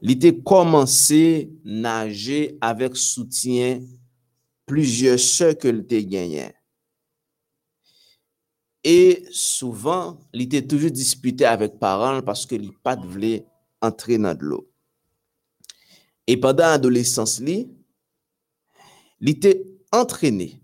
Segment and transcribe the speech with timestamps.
[0.00, 3.80] il était commencé nager avec soutien
[4.66, 6.52] plusieurs soeurs que était gagné.
[8.84, 13.44] Et souvent, il était toujours disputé avec parents parce qu'il n'a pas voulait
[13.80, 14.70] entrer dans l'eau.
[16.26, 17.68] Et pendant l'adolescence, il
[19.20, 20.62] était entraîné.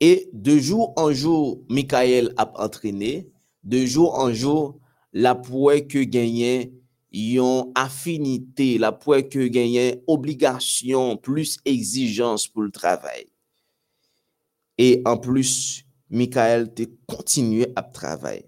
[0.00, 3.32] Et de jour en jour, Michael a entraîné.
[3.64, 4.78] De jour en jour,
[5.12, 6.72] la que gagnait
[7.14, 13.24] yon afinite la pou e ke genyen obligasyon plus exijans pou l travay.
[14.78, 18.44] E an plus, Mikael te kontinue ap travay.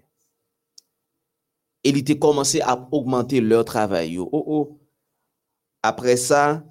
[1.81, 4.27] E li te komanse ap augmente lor travay yo.
[4.29, 4.67] Oh, oh.
[5.81, 6.61] Apre sa,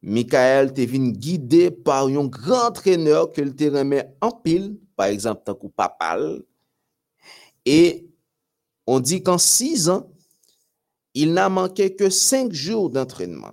[0.00, 5.12] Mikael te vin guide par yon gran treneur ke l te reme an pil, par
[5.12, 6.40] exemple, tan kou papal.
[7.68, 8.08] E
[8.88, 10.06] on di kan 6 an,
[11.20, 13.52] il n'a manqué que cinq jours d'entraînement,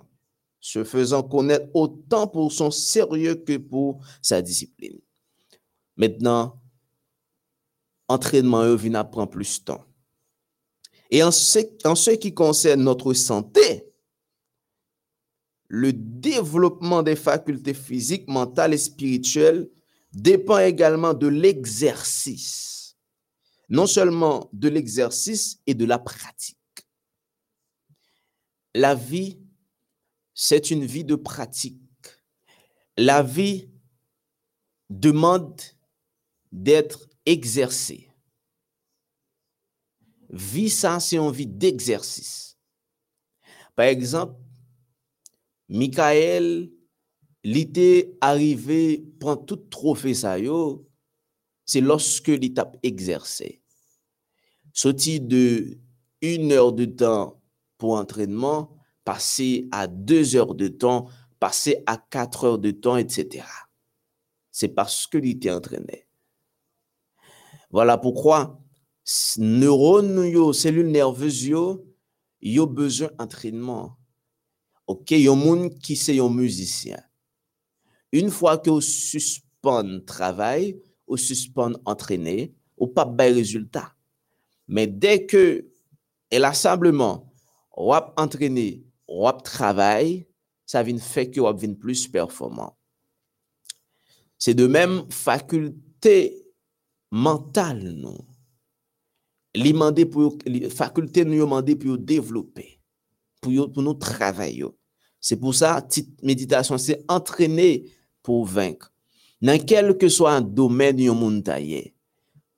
[0.58, 4.98] se faisant connaître autant pour son sérieux que pour sa discipline.
[5.94, 6.58] Maintenant,
[8.08, 9.84] entraînement vient prend plus de temps.
[11.10, 13.92] Et en ce qui concerne notre santé,
[15.66, 19.68] le développement des facultés physiques, mentales et spirituelles
[20.12, 22.96] dépend également de l'exercice.
[23.68, 26.57] Non seulement de l'exercice et de la pratique.
[28.78, 29.40] La vie,
[30.34, 31.82] c'est une vie de pratique.
[32.96, 33.68] La vie
[34.88, 35.60] demande
[36.52, 38.08] d'être exercée.
[40.30, 42.56] Vie, ça, c'est une vie d'exercice.
[43.74, 44.40] Par exemple,
[45.68, 46.70] Michael,
[47.42, 50.36] était arrivé prend tout trophée ça
[51.64, 53.60] c'est lorsque l'étape exercé.
[54.72, 55.80] Sorti de
[56.22, 57.37] une heure de temps
[57.78, 61.08] pour entraînement, passer à deux heures de temps,
[61.40, 63.46] passer à quatre heures de temps, etc.
[64.50, 66.06] C'est parce que était entraîné.
[67.70, 68.60] Voilà pourquoi
[69.38, 71.86] neurones, cellules nerveuses, yo,
[72.40, 73.96] yo besoin d'entraînement.
[74.86, 77.00] OK, yon moun qui c'est un musicien.
[78.12, 83.94] Une fois que vous suspend travail, ou suspend entraîner, ou pas de résultat.
[84.66, 85.66] Mais dès que
[86.30, 86.44] elle
[87.78, 90.24] wap entrene, wap travay,
[90.68, 92.74] sa vin fek yo wap vin plus performant.
[94.38, 96.16] Se de mem fakulte
[97.10, 98.26] mental nou.
[99.58, 102.66] Li mande pou yo, fakulte nou yo mande pou yo devlope,
[103.42, 104.74] pou yo pou nou travay yo.
[105.18, 107.88] Se pou sa, tit meditasyon se entrene
[108.22, 108.86] pou venk.
[109.42, 111.92] Nan kelke so an domen yo moun ta ye.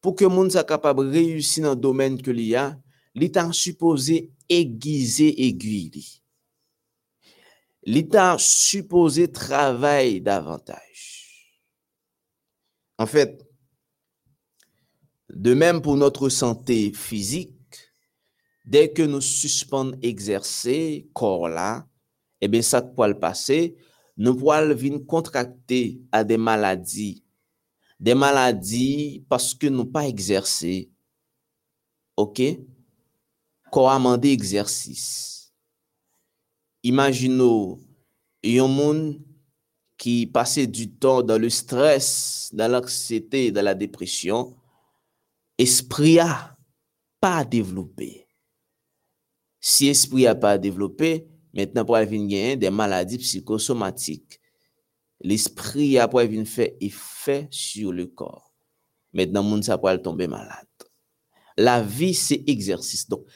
[0.00, 2.70] Pou ke moun sa kapab reyusi nan domen ke li ya,
[3.14, 6.22] l'état supposé aiguiser aiguille.
[7.82, 11.60] L'état supposé travailler davantage.
[12.98, 13.46] En fait,
[15.30, 17.54] de même pour notre santé physique,
[18.64, 21.86] dès que nous suspendons exercer corps là,
[22.40, 23.76] eh bien, ça peut le passer,
[24.16, 27.24] nous pouvons venir contracter à des maladies.
[27.98, 30.90] Des maladies parce que nous pas exercé.
[32.16, 32.40] OK?
[33.72, 35.06] ko amande egzersis.
[36.86, 37.80] Imagino
[38.44, 39.00] yon moun
[40.00, 44.54] ki pase du ton dan le stres, dan l'anksete, dan la depresyon,
[45.60, 46.56] espri a
[47.20, 48.12] pa devlope.
[49.60, 51.18] Si espri a pa devlope,
[51.56, 54.38] Mètnen pou al vin genyen de maladi psikosomatik.
[55.26, 58.46] L'esprit ya pou al vin fè effet sur le kor.
[59.12, 60.66] Mètnen moun sa pou al tombe malade.
[61.58, 63.04] La vi se eksersis.
[63.10, 63.26] Donk,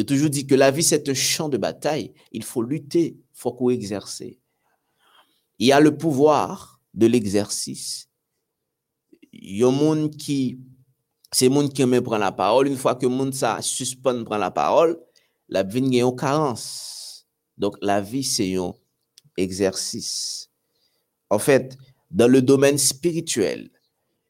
[0.00, 2.14] a toujours dit que la vie, c'est un champ de bataille.
[2.32, 4.40] Il faut lutter, il faut qu'on exercer.
[5.58, 8.08] Il y a le pouvoir de l'exercice.
[9.32, 10.58] Il y a monde qui,
[11.30, 12.68] c'est monde qui aime prendre la parole.
[12.68, 14.98] Une fois que le monde ça suspend prendre la parole,
[15.48, 16.92] la vie a une carence
[17.62, 18.74] donc, la vie, c'est un
[19.36, 20.50] exercice.
[21.30, 21.76] En fait,
[22.10, 23.70] dans le domaine spirituel,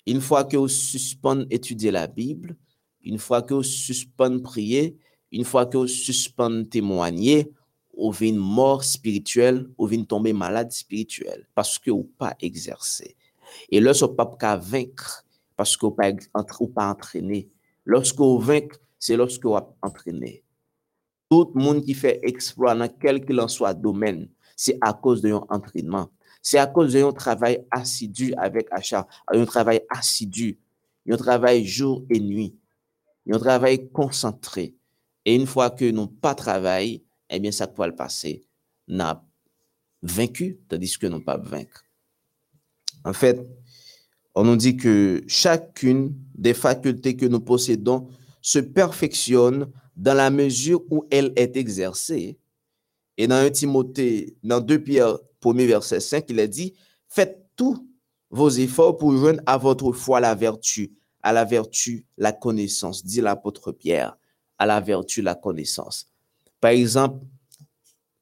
[0.07, 2.57] une fois que vous suspendez étudier la Bible,
[3.03, 4.99] une fois que vous suspendez prier,
[5.33, 7.51] une fois que vous suspendez témoigner,
[7.97, 13.17] vous venez mort spirituel, vous venez tomber malade spirituel parce que vous pas exercé.
[13.71, 15.25] Et lorsque vous pas vaincre
[15.57, 16.13] parce que vous pas,
[16.75, 17.51] pas entraîné.
[17.85, 20.45] Lorsque vous vaincre, c'est lorsque vous entraîné.
[21.31, 25.23] Tout le monde qui fait exploit dans quel qu'il en soit domaine, c'est à cause
[25.23, 26.11] de son entraînement.
[26.43, 30.59] C'est à cause de son travail assidu avec achat, un travail assidu,
[31.09, 32.55] un travail jour et nuit,
[33.31, 34.75] un travail concentré.
[35.25, 38.45] Et une fois que nous pas travail, eh bien, ça peut le passer,
[38.89, 39.25] n'a
[40.03, 41.85] vaincu, tandis que non pas vaincre.
[43.05, 43.47] En fait,
[44.35, 48.09] on nous dit que chacune des facultés que nous possédons
[48.41, 52.39] se perfectionne dans la mesure où elle est exercée.
[53.17, 56.75] Et dans 1 Timothée, dans 2 Pierre, 1 verset 5, il a dit,
[57.09, 57.87] faites tous
[58.31, 60.93] vos efforts pour joindre à votre foi la vertu,
[61.23, 64.17] à la vertu la connaissance, dit l'apôtre Pierre,
[64.63, 66.09] à la vertu la connaissance.
[66.61, 67.25] Par exemple,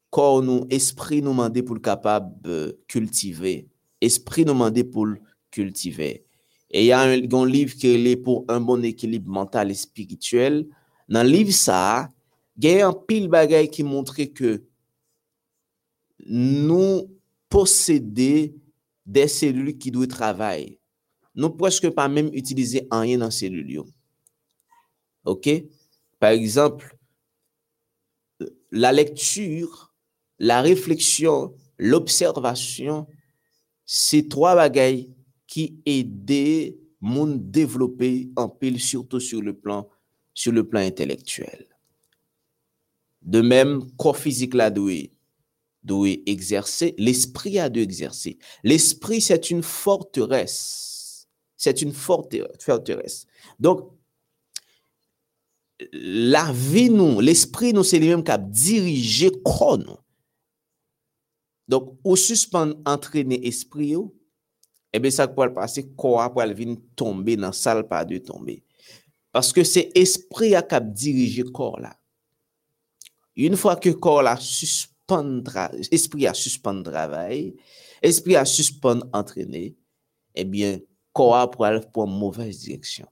[0.08, 3.68] corps nous, esprit nous demandait pour le capable cultiver,
[4.00, 5.18] esprit nous demandait pour le
[5.50, 6.24] cultiver.
[6.70, 10.66] Et il y a un, livre qui est pour un bon équilibre mental et spirituel.
[11.10, 12.08] Dans le livre, ça,
[12.56, 14.62] il y a un pile bagaille qui montrait que
[16.26, 17.10] nous
[17.50, 18.54] possédons
[19.04, 20.80] des cellules qui doivent travailler.
[21.34, 23.82] Nous presque pas même utiliser rien dans ces cellules.
[25.26, 25.50] OK?
[26.20, 26.96] Par exemple,
[28.70, 29.92] la lecture,
[30.38, 33.08] la réflexion, l'observation,
[33.86, 35.12] c'est trois bagailles
[35.46, 39.88] qui aident mon développer en pile, surtout sur le plan,
[40.34, 41.66] sur le plan intellectuel.
[43.22, 48.38] De même, corps physique là doit exercer, l'esprit a de exercer.
[48.62, 51.26] L'esprit, c'est une forteresse.
[51.56, 53.26] C'est une forteresse.
[53.58, 53.90] Donc,
[55.92, 60.00] la vi nou, l'esprit nou se li menm kap dirije kon nou.
[61.70, 64.08] Donk, ou suspande entrene esprit yo,
[64.94, 68.58] ebe sak pou al pase, kwa pou al vin tombe nan sal pa de tombe.
[69.30, 71.94] Paske se esprit a kap dirije kor la.
[73.38, 77.52] Yon fwa ke kor la suspande, esprit a suspande travay,
[78.02, 79.70] esprit a suspande entrene,
[80.34, 80.82] ebyen,
[81.14, 83.06] kor a pou al pou an mouvez direksyon.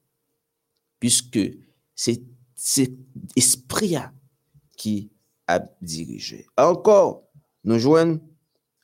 [0.99, 1.53] Piske
[1.99, 2.17] se
[2.60, 2.93] c'est
[3.37, 3.94] esprit
[4.76, 5.10] qui
[5.46, 6.44] a dirigé.
[6.56, 7.22] Encore,
[7.62, 8.20] nous joignons,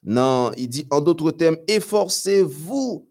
[0.04, 3.08] non, il dit en d'autres termes, efforcez-vous,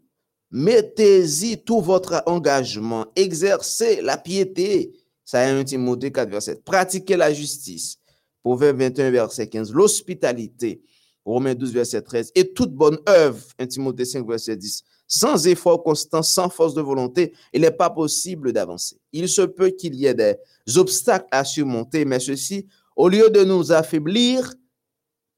[0.51, 4.93] mettez-y tout votre engagement, exercez la piété.
[5.25, 6.61] Ça est 1 Timothée 4, verset.
[6.63, 7.97] Pratiquez la justice.
[8.41, 9.73] Proverbe 21, verset 15.
[9.73, 10.81] L'hospitalité.
[11.25, 12.31] Romains 12, verset 13.
[12.35, 13.43] Et toute bonne œuvre.
[13.57, 14.83] 1 Timothée 5, verset 10.
[15.15, 18.99] Sans effort constant, sans force de volonté, il n'est pas possible d'avancer.
[19.11, 20.37] Il se peut qu'il y ait des
[20.75, 22.65] obstacles à surmonter, mais ceux-ci,
[22.95, 24.51] au lieu de nous affaiblir,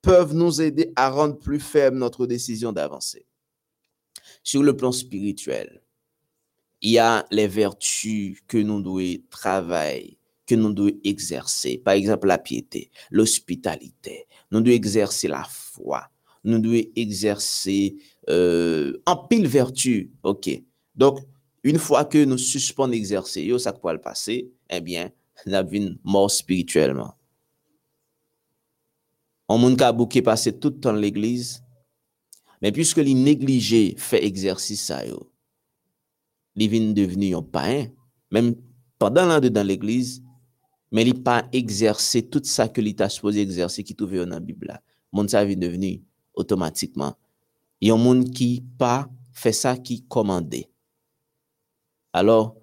[0.02, 3.26] peuvent nous aider à rendre plus ferme notre décision d'avancer.
[4.44, 5.82] Sur le plan spirituel,
[6.80, 10.18] il y a les vertus que nous devons travailler,
[10.48, 11.80] que nous devons exercer.
[11.80, 14.26] Par exemple, la piété, l'hospitalité.
[14.52, 16.08] Nous devons exercer la foi.
[16.46, 17.98] Nous devons exercer
[18.30, 20.12] euh, en pile vertu.
[20.24, 20.50] OK.
[20.96, 21.20] Donc,
[21.64, 25.10] une fois que nous suspendons l'exercice, ça peut le passer, eh bien,
[25.46, 27.16] nous avons mort spirituellement.
[29.48, 31.64] On monde qui passer tout le temps l'église,
[32.62, 35.32] mais puisque les négligé fait exercice ça yo,
[36.56, 37.92] il vient devenu un païen,
[38.32, 38.56] même
[38.98, 40.24] pendant l'an dans l'église,
[40.92, 44.82] mais il pas exercé tout ça que l'État supposé exercer qui trouvé dans la Bible.
[45.12, 47.16] Mon ça devenu automatiquement
[47.82, 50.70] y a un monde qui pas fait ça qui commandait.
[52.14, 52.56] Alors,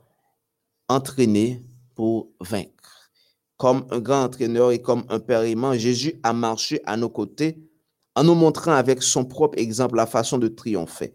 [0.88, 1.64] entraîner
[1.94, 3.10] pour vaincre.
[3.56, 7.58] Comme un grand entraîneur et comme un père aimant, Jésus a marché à nos côtés
[8.14, 11.14] en nous montrant avec son propre exemple la façon de triompher.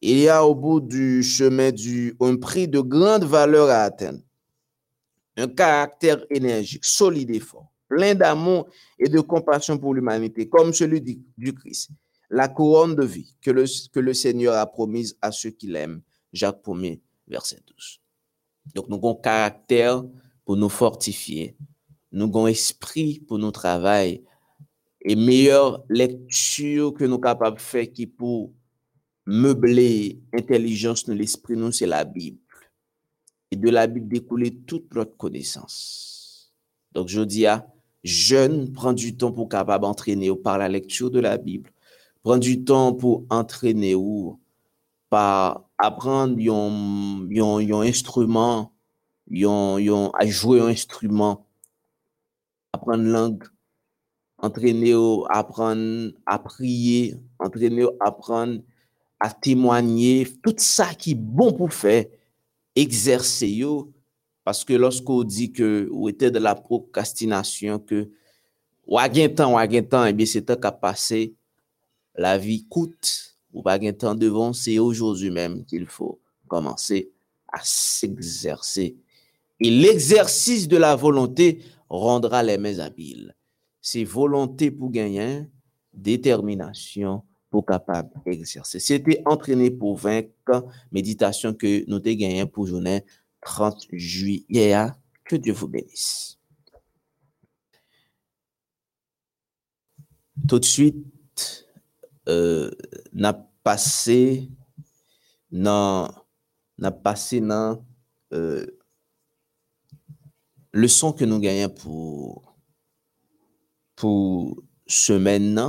[0.00, 4.20] Il y a au bout du chemin du, un prix de grande valeur à atteindre.
[5.36, 11.00] Un caractère énergique, solide et fort, plein d'amour et de compassion pour l'humanité, comme celui
[11.00, 11.90] du Christ
[12.30, 16.00] la couronne de vie que le, que le Seigneur a promise à ceux qui l'aiment.
[16.32, 16.94] Jacques 1
[17.26, 18.00] verset 12.
[18.74, 20.04] Donc, nous avons caractère
[20.44, 21.56] pour nous fortifier.
[22.12, 24.24] Nous avons esprit pour nous travailler.
[25.02, 28.52] Et meilleure lecture que nous sommes capables de faire qui pour
[29.26, 32.38] meubler intelligence de l'esprit, nous, c'est la Bible.
[33.50, 36.52] Et de la Bible découler toute notre connaissance.
[36.92, 37.66] Donc, je dis à
[38.04, 41.70] jeune, prends du temps pour capable d'entraîner par la lecture de la Bible,
[42.22, 44.38] prendre du temps pour entraîner ou
[45.08, 48.72] par apprendre un instrument,
[49.32, 51.46] à jouer un instrument,
[52.72, 53.44] apprendre langue,
[54.38, 54.94] entraîner
[55.28, 58.60] apprendre à prier, entraîner apprendre
[59.18, 62.06] à témoigner, tout ça qui est bon pour faire,
[62.74, 63.62] exercer
[64.44, 68.10] parce que lorsqu'on dit que vous êtes de la procrastination, que
[68.86, 71.34] ou a temps, ou a temps, et eh bien c'est temps qu'à passer
[72.20, 77.10] la vie coûte, ou pas de temps devant, c'est aujourd'hui même qu'il faut commencer
[77.50, 78.94] à s'exercer.
[79.58, 83.34] Et l'exercice de la volonté rendra les mains habiles.
[83.80, 85.46] c'est volonté pour gagner,
[85.94, 88.80] détermination pour capable d'exercer.
[88.80, 93.02] C'était entraîné pour vaincre, méditation que nous avons gagné pour journée
[93.40, 94.88] 30 juillet.
[95.24, 96.38] Que Dieu vous bénisse.
[100.46, 100.96] Tout de suite,
[103.12, 103.32] n'a
[103.62, 104.48] passé
[105.50, 106.10] dans
[106.78, 107.42] n'a passé
[108.32, 108.66] euh,
[110.72, 112.56] que nous gagnons pour
[113.96, 115.60] pour semaine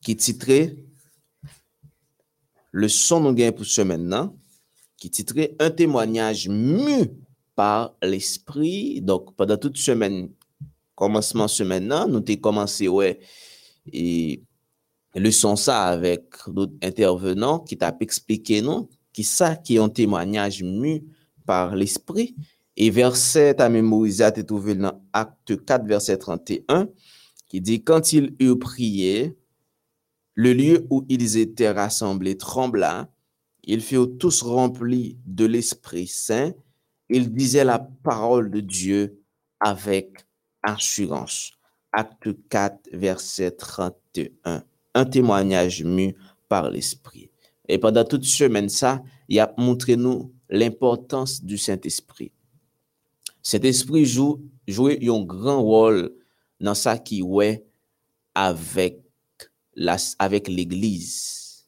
[0.00, 0.76] qui titrait
[2.72, 4.30] leçon nous gagnons pour semaine
[4.96, 7.10] qui titrait un témoignage mu
[7.54, 10.30] par l'esprit donc pendant toute semaine
[10.94, 13.20] commencement semaine nous avons commencé ouais
[13.92, 14.44] et
[15.18, 20.62] leçon ça avec d'autres intervenants qui t'a expliqué non qui ça qui est un témoignage
[20.62, 21.04] mu
[21.46, 22.34] par l'esprit
[22.76, 26.88] et verset à mémoriser à trouvé dans Acte 4 verset 31
[27.48, 29.36] qui dit quand ils eurent prié
[30.34, 33.08] le lieu où ils étaient rassemblés trembla
[33.64, 36.52] ils furent tous remplis de l'Esprit Saint
[37.08, 39.22] ils disaient la parole de Dieu
[39.60, 40.26] avec
[40.62, 41.52] assurance.
[41.92, 44.62] Acte 4, verset 31.
[44.94, 46.14] Un témoignage mu
[46.48, 47.30] par l'Esprit.
[47.68, 52.32] Et pendant toute semaine, ça, il a montré nous l'importance du Saint-Esprit.
[53.42, 56.12] Saint-Esprit joue, joue un grand rôle
[56.60, 57.64] dans ça qui est
[58.34, 59.02] avec
[59.74, 61.66] la, avec l'Église.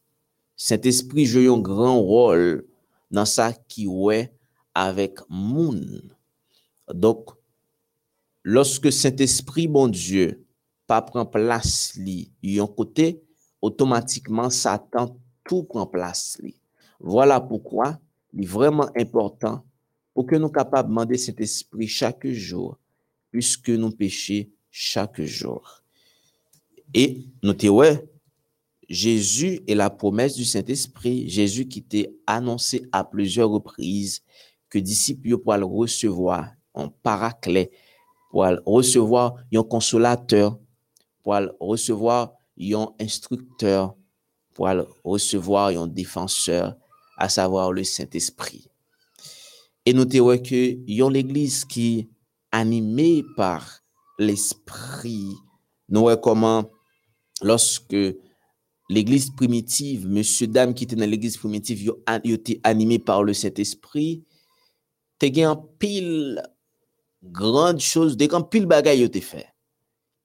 [0.56, 2.66] Saint-Esprit joue un grand rôle
[3.10, 4.32] dans ça qui est
[4.74, 6.16] avec monde.
[6.92, 7.30] Donc,
[8.42, 10.44] lorsque Saint-Esprit, bon Dieu,
[10.90, 13.23] pas prend place li, yon côté,
[13.62, 16.56] automatiquement, Satan tout prend place li.
[16.99, 18.00] Voilà pourquoi
[18.32, 19.64] il est vraiment important
[20.12, 22.76] pour que nous capables de demander Saint-Esprit chaque jour,
[23.30, 25.80] puisque nous péchons chaque jour.
[26.92, 28.04] Et notez, ouais,
[28.88, 31.30] Jésus est la promesse du Saint-Esprit.
[31.30, 34.25] Jésus qui était annoncé à plusieurs reprises
[34.68, 37.70] que disciples pourraient le recevoir en paraclet
[38.32, 40.59] pour recevoir un consolateur,
[41.22, 43.94] pour recevoir un instructeur,
[44.54, 44.68] pour
[45.04, 46.76] recevoir un défenseur,
[47.16, 48.68] à savoir le Saint-Esprit.
[49.86, 52.08] Et notez que y l'église qui
[52.52, 53.80] animée par
[54.18, 55.34] l'Esprit.
[55.88, 56.70] Nous voyons comment,
[57.42, 57.96] lorsque
[58.88, 61.90] l'église primitive, monsieur, dame qui était dans l'église primitive,
[62.24, 64.24] ils été animés par le Saint-Esprit,
[65.18, 66.42] tu as pile
[67.22, 69.50] grande chose, des grands pile bagaille été fait.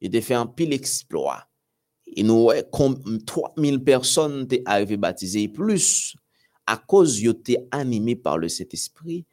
[0.05, 1.47] Il a fait un pile exploit.
[2.15, 6.15] Et nous, comme 3000 personnes étaient arrivées baptisées plus
[6.67, 9.25] à cause ils étaient animés par le Saint-Esprit.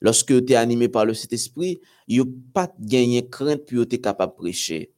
[0.00, 4.38] Lorsque tu es animé par le Saint-Esprit, n'ont pas gagné crainte pour être capable de
[4.38, 4.92] prêcher.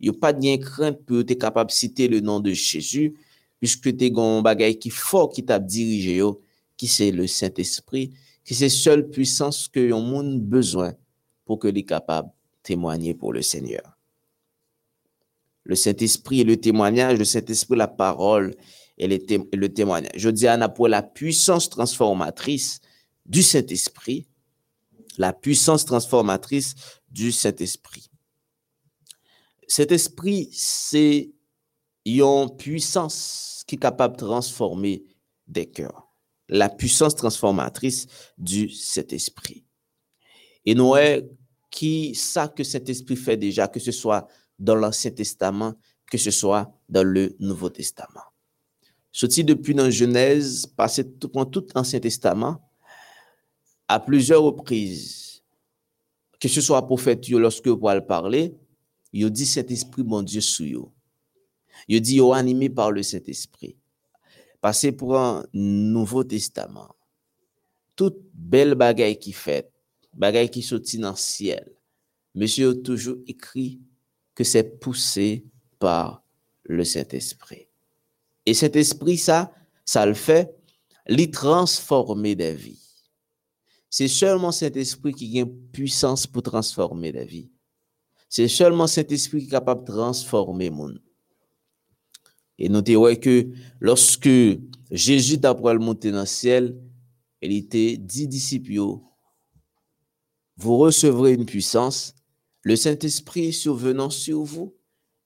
[0.00, 3.14] N'ont pas gagné crainte pour être capable de citer le nom de Jésus,
[3.60, 6.22] puisque tu as un bagage qui fort qui t'a dirigé,
[6.76, 8.12] qui c'est le Saint-Esprit,
[8.44, 10.94] qui c'est seule puissance que le monde besoin
[11.44, 13.91] pour que les capable de témoigner pour le Seigneur.
[15.64, 18.54] Le Saint-Esprit est le témoignage, le Saint-Esprit la parole
[18.98, 20.12] et le, témoignage.
[20.16, 22.80] Je dis à pour la puissance transformatrice
[23.26, 24.26] du Saint-Esprit,
[25.18, 26.74] la puissance transformatrice
[27.10, 28.10] du Saint-Esprit.
[29.66, 31.30] Cet esprit, c'est
[32.04, 35.04] une puissance qui est capable de transformer
[35.46, 36.08] des cœurs.
[36.48, 39.64] La puissance transformatrice du Saint-Esprit.
[40.66, 40.94] Et nous,
[41.70, 44.28] qui ça que cet esprit fait déjà, que ce soit
[44.62, 45.74] dans l'Ancien Testament,
[46.10, 48.22] que ce soit dans le Nouveau Testament.
[49.10, 52.70] Sorti depuis dans Genèse, passé tout, tout l'Ancien Testament,
[53.88, 55.42] à plusieurs reprises,
[56.40, 58.54] que ce soit prophète, lorsque vous le parler,
[59.12, 60.92] il dit cet esprit, mon Dieu, sous vous.
[61.88, 63.76] Il dit, yo animé par le Saint-Esprit.
[64.60, 66.94] Passez pour un Nouveau Testament.
[67.96, 69.70] Toute belle bagaille qui fait,
[70.14, 71.72] bagay qui sorti dans le ciel.
[72.34, 73.80] Monsieur a toujours écrit
[74.34, 75.44] que c'est poussé
[75.78, 76.24] par
[76.64, 77.68] le Saint-Esprit.
[78.46, 79.52] Et cet esprit, ça,
[79.84, 80.54] ça le fait,
[81.06, 82.80] l'y transformer des vies.
[83.90, 87.50] C'est seulement cet esprit qui a une puissance pour transformer des vies.
[88.28, 91.02] C'est seulement cet esprit qui est capable de transformer le monde.
[92.58, 94.30] Et notez ouais que lorsque
[94.90, 96.78] Jésus d'après le monter dans le ciel,
[97.42, 98.72] il était dix disciples
[100.56, 102.14] vous recevrez une puissance,
[102.62, 104.74] le Saint-Esprit survenant sur vous,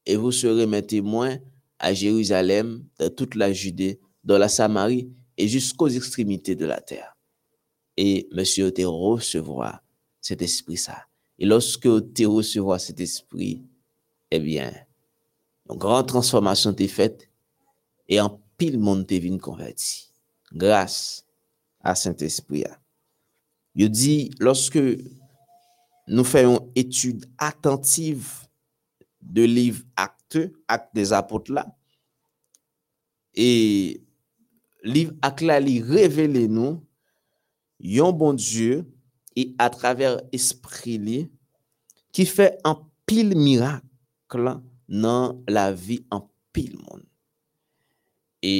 [0.07, 1.39] et vous serez mes témoins
[1.79, 7.17] à Jérusalem, dans toute la Judée, dans la Samarie et jusqu'aux extrémités de la terre.
[7.97, 9.83] Et monsieur te recevra
[10.21, 11.07] cet esprit ça.
[11.39, 13.63] Et lorsque tu recevras cet esprit,
[14.31, 14.73] eh bien,
[15.69, 17.29] une grande transformation t'est faite
[18.09, 20.11] et en pile monde t'est venu converti
[20.53, 21.25] grâce
[21.81, 22.65] à Saint-Esprit.
[23.75, 24.79] Il dit, lorsque
[26.07, 28.31] nou fayon etude atentiv
[29.21, 31.67] de liv akte, akte des apot la,
[33.35, 33.99] e
[34.87, 36.79] liv akte la li revele nou,
[37.83, 38.85] yon bon Diyo,
[39.37, 41.19] e a traver espri li,
[42.15, 44.57] ki fe an pil mirak la
[44.89, 46.23] nan la vi an
[46.55, 47.03] pil moun.
[48.41, 48.55] E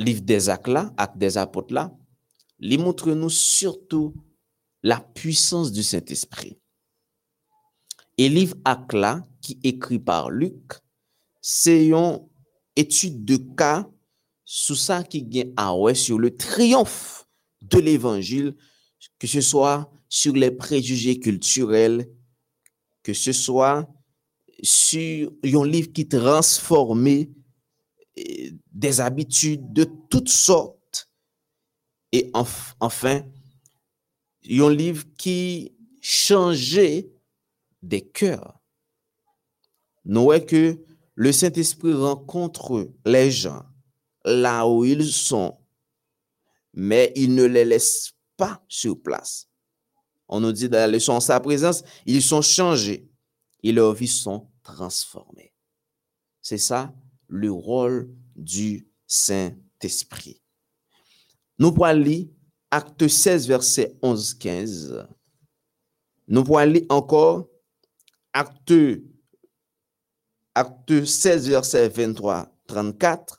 [0.00, 1.86] liv des ak la, ak des apot la,
[2.58, 4.16] li montre nou surtout
[4.82, 6.58] la puissance du Saint-Esprit.
[8.18, 8.56] Et livre
[8.92, 10.72] là, qui écrit par Luc,
[11.40, 12.20] c'est une
[12.76, 13.88] étude de cas
[14.44, 15.22] sous ça qui
[15.94, 17.26] sur le triomphe
[17.62, 18.56] de l'évangile,
[19.18, 22.10] que ce soit sur les préjugés culturels,
[23.02, 23.88] que ce soit
[24.62, 27.30] sur un livre qui transformait
[28.16, 31.08] eh, des habitudes de toutes sortes.
[32.12, 33.22] Et enfin,
[34.48, 37.10] un livre qui changeait
[37.82, 38.60] des cœurs.
[40.04, 43.64] Nous voyons que le Saint-Esprit rencontre les gens
[44.24, 45.58] là où ils sont,
[46.72, 49.48] mais il ne les laisse pas sur place.
[50.28, 53.10] On nous dit la leçon, en sa présence, ils sont changés
[53.62, 55.52] et leurs vies sont transformées.
[56.40, 56.94] C'est ça
[57.28, 60.40] le rôle du Saint-Esprit.
[61.58, 62.26] Nous pouvons lire
[62.70, 65.06] acte 16, verset 11-15.
[66.28, 67.48] Nous pouvons lire encore
[68.32, 68.72] acte,
[70.54, 73.36] acte 16, verset 23-34.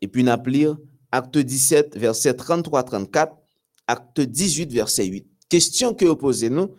[0.00, 0.76] Et puis nous lire
[1.12, 3.36] acte 17, verset 33-34,
[3.86, 6.74] acte 18, verset 8 question que vous posez nous,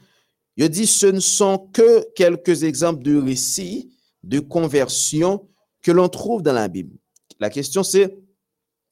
[0.57, 3.91] je dis ce ne sont que quelques exemples de récits
[4.23, 5.47] de conversion
[5.81, 6.97] que l'on trouve dans la Bible.
[7.39, 8.17] La question c'est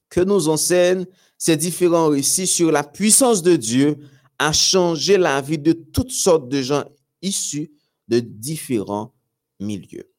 [0.10, 1.06] que nous enseignent
[1.38, 3.98] ces différents récits sur la puissance de Dieu
[4.40, 6.84] à changer la vie de toutes sortes de gens
[7.22, 7.72] issus
[8.08, 9.14] de différents
[9.60, 10.12] milieux.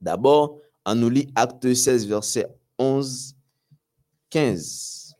[0.00, 2.46] D'abord, on nous lit Acte 16, verset
[2.78, 3.34] 11,
[4.30, 5.14] 15.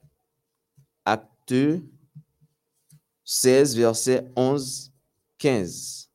[1.04, 1.54] Acte
[3.24, 4.92] 16, verset 11,
[5.38, 6.10] 15.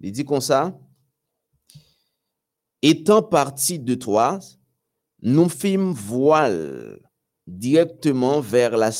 [0.00, 0.78] Il dit comme ça,
[2.82, 4.40] étant parti de toi,
[5.22, 7.00] nous fîmes voile
[7.46, 8.90] directement vers la,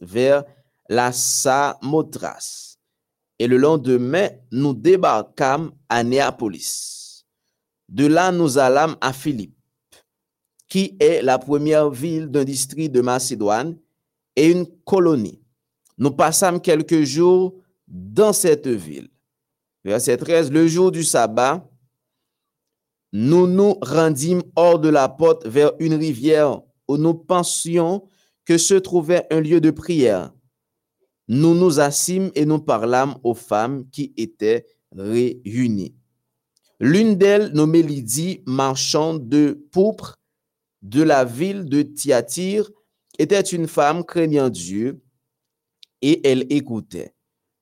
[0.00, 0.44] vers
[0.88, 2.78] la Samothrace.
[3.38, 7.24] Et le lendemain, nous débarquâmes à Néapolis.
[7.88, 9.56] De là, nous allâmes à Philippe,
[10.68, 13.78] qui est la première ville d'un district de Macédoine
[14.36, 15.40] et une colonie
[15.98, 17.54] nous passâmes quelques jours
[17.86, 19.08] dans cette ville.
[19.84, 21.68] Verset 13, le jour du sabbat,
[23.12, 28.08] nous nous rendîmes hors de la porte vers une rivière où nous pensions
[28.44, 30.32] que se trouvait un lieu de prière.
[31.28, 35.94] Nous nous assîmes et nous parlâmes aux femmes qui étaient réunies.
[36.80, 40.14] L'une d'elles, nommée Lydie, marchande de pourpre
[40.82, 42.70] de la ville de Thyatire,
[43.18, 45.02] était une femme craignant Dieu
[46.00, 47.14] et elle écoutait.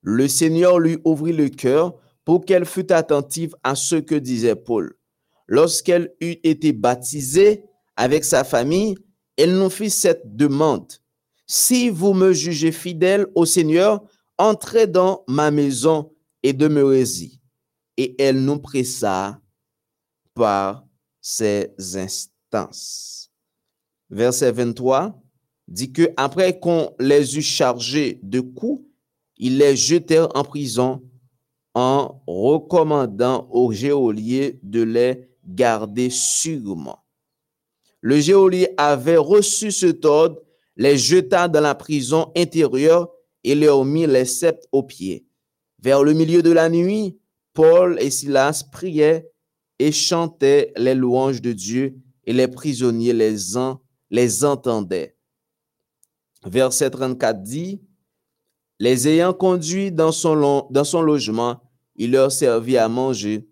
[0.03, 4.95] Le Seigneur lui ouvrit le cœur pour qu'elle fût attentive à ce que disait Paul.
[5.49, 7.65] Lorsqu'elle eut été baptisée
[7.97, 8.97] avec sa famille,
[9.37, 10.92] elle nous fit cette demande.
[11.46, 14.03] Si vous me jugez fidèle au Seigneur,
[14.38, 17.40] entrez dans ma maison et demeurez-y.
[17.96, 19.40] Et elle nous pressa
[20.35, 20.85] par
[21.20, 23.31] ses instances.
[24.11, 25.20] Verset 23
[25.68, 28.85] dit que après qu'on les eut chargés de coups,
[29.37, 31.03] ils les jetèrent en prison
[31.75, 37.06] en recommandant au geôlier de les garder sûrement.
[38.07, 40.40] Le geôlier avait reçu ce ordre,
[40.77, 43.11] les jeta dans la prison intérieure
[43.42, 45.27] et leur mit les sceptres aux pieds.
[45.83, 47.19] Vers le milieu de la nuit,
[47.53, 49.29] Paul et Silas priaient
[49.81, 53.35] et chantaient les louanges de Dieu et les prisonniers les,
[54.12, 55.16] les entendaient
[56.45, 57.83] verset 34 dit,
[58.79, 61.61] les ayant conduits dans son logement,
[61.97, 63.49] il leur servit à manger.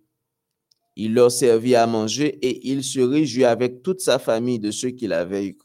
[0.96, 4.90] Il leur servit à manger et il se réjouit avec toute sa famille de ceux
[4.90, 5.58] qu'il avait eu.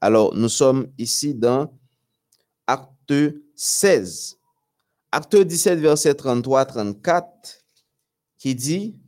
[0.00, 1.72] Alors, nous sommes ici dans
[2.66, 3.14] Acte
[3.54, 4.38] 16.
[5.10, 7.24] Acte 17, verset 33-34,
[8.38, 8.98] qui dit,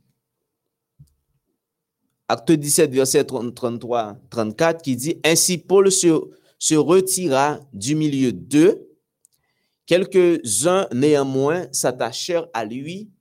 [2.27, 6.07] Acte 17, verset 33-34, qui dit, Ainsi Paul se
[6.57, 8.89] se retira du milieu d'eux.
[9.85, 13.11] Quelques-uns néanmoins s'attachèrent à lui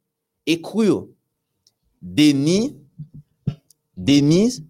[0.47, 1.09] et crurent.
[2.05, 2.77] Denis,
[3.97, 4.63] Denise,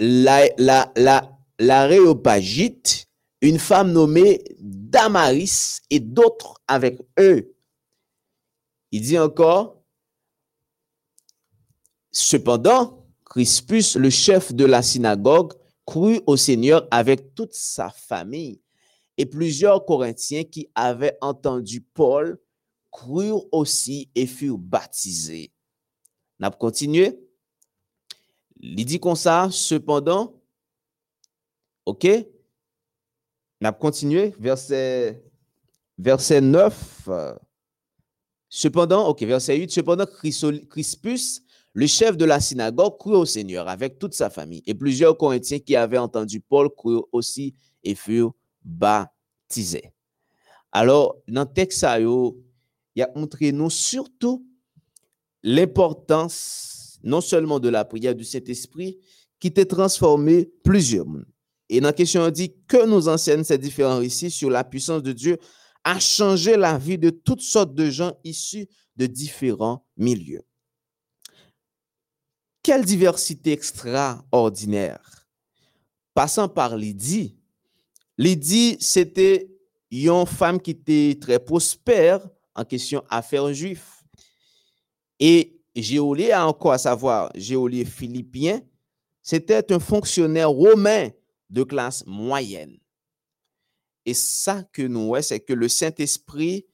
[0.00, 3.06] la, la, la, l'aréopagite,
[3.40, 7.54] une femme nommée Damaris et d'autres avec eux.
[8.90, 9.80] Il dit encore,
[12.10, 15.52] cependant, Crispus, le chef de la synagogue,
[15.86, 18.60] crut au Seigneur avec toute sa famille.
[19.16, 22.40] Et plusieurs Corinthiens qui avaient entendu Paul
[22.90, 25.52] crurent aussi et furent baptisés.
[26.42, 27.20] On a continué.
[28.60, 30.34] Il dit comme ça, cependant,
[31.86, 32.08] ok,
[33.60, 35.22] on a continué, verset,
[35.96, 37.08] verset 9.
[38.48, 41.42] Cependant, ok, verset 8, cependant, Crispus,
[41.74, 44.64] le chef de la synagogue, crut au Seigneur avec toute sa famille.
[44.66, 48.32] Et plusieurs Corinthiens qui avaient entendu Paul crurent aussi et furent
[48.64, 49.92] baptisés.
[50.72, 51.86] Alors, dans le texte,
[52.94, 54.44] il a montré nous surtout
[55.42, 58.98] l'importance non seulement de la prière du Saint-Esprit,
[59.40, 61.26] qui t'a transformé plusieurs mondes.
[61.68, 65.02] Et dans la question, on dit que nous enseignent ces différents récits sur la puissance
[65.02, 65.38] de Dieu
[65.84, 70.42] à changer la vie de toutes sortes de gens issus de différents milieux?
[72.62, 75.26] Quelle diversité extraordinaire.
[76.14, 77.36] Passant par Lydie.
[78.18, 79.50] Lydie, c'était
[79.90, 82.20] une femme qui était très prospère
[82.54, 84.01] en question affaires juifs.
[85.24, 88.60] Et Géolier a encore à savoir, Géolier philippien,
[89.22, 91.10] c'était un fonctionnaire romain
[91.48, 92.76] de classe moyenne.
[94.04, 96.66] Et ça que nous voyons, c'est que le Saint-Esprit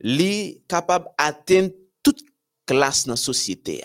[0.00, 2.24] est capable d'atteindre toute
[2.66, 3.84] classe dans la société.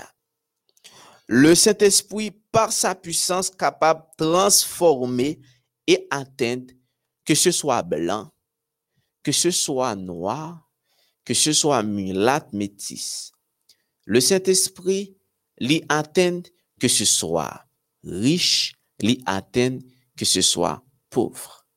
[1.28, 5.39] Le Saint-Esprit, par sa puissance, capable de transformer
[5.86, 6.74] et atteindre
[7.24, 8.32] que ce soit blanc,
[9.22, 10.67] que ce soit noir,
[11.24, 13.34] que ce soit mulâtre, métis.
[14.10, 15.15] Le Saint-Esprit
[15.60, 16.41] l'y atteint
[16.80, 17.67] que ce soit
[18.04, 19.78] riche, l'y atteint
[20.17, 21.67] que ce soit pauvre.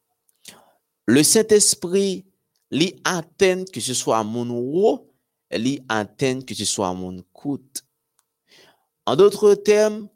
[1.04, 2.24] Le Saint-Esprit
[2.70, 5.12] l'y atteint que ce soit mon haut,
[5.50, 7.84] l'y atteint que ce soit mon coûte.
[9.04, 10.08] En d'autres termes,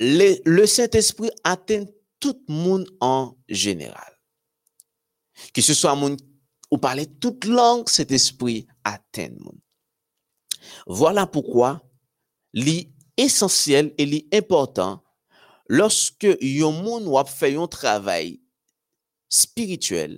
[0.00, 1.84] le, Saint-Esprit atteint
[2.18, 4.18] tout le monde en général.
[5.52, 6.16] Que ce soit mon
[6.70, 9.60] ou parler toute langue, cet esprit atteint monde.
[10.86, 11.82] Voilà pourquoi
[12.54, 15.02] li essentiel et li important
[15.68, 18.38] lorsque yon moun wap fè yon travail
[19.28, 20.16] spirituel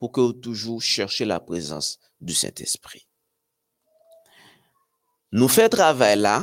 [0.00, 3.06] pou ke ou toujou chèrche la prezans du Saint-Esprit.
[5.36, 6.36] Nou fè travail la,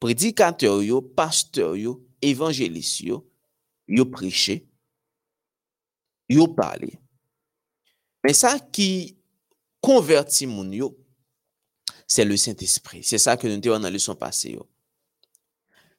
[0.00, 3.20] predikater yo, pasteur yo, evanjelis yo,
[3.90, 4.60] yo preche,
[6.30, 6.94] yo pale.
[8.24, 9.16] Men sa ki
[9.84, 10.92] konverti moun yo,
[12.10, 13.04] c'est le Saint-Esprit.
[13.04, 14.58] C'est ça que nous avons dans la leçon passée.